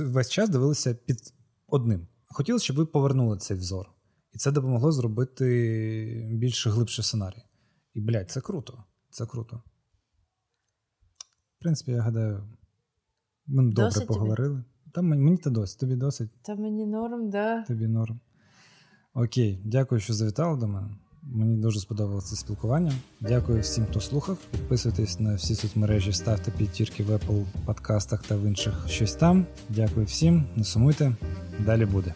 [0.00, 1.34] весь час дивилися під
[1.66, 2.06] одним.
[2.26, 3.90] Хотілося, щоб ви повернули цей взор.
[4.32, 7.42] І це допомогло зробити більш глибший сценарій.
[7.94, 8.84] І, блядь, це круто.
[9.10, 9.62] Це круто.
[11.58, 12.48] В принципі, я гадаю,
[13.46, 14.56] ми добре поговорили.
[14.56, 14.64] Тобі?
[14.98, 16.28] Та мені то досить, тобі досить.
[16.42, 17.62] Та мені норм, да.
[17.62, 18.20] Тобі норм.
[19.14, 20.88] Окей, дякую, що завітали до мене.
[21.22, 22.92] Мені дуже сподобалося це спілкування.
[23.20, 24.38] Дякую всім, хто слухав.
[24.50, 29.46] Підписуйтесь на всі соцмережі, ставте підтірки в Apple подкастах та в інших щось там.
[29.68, 31.16] Дякую всім, не сумуйте.
[31.66, 32.14] Далі буде.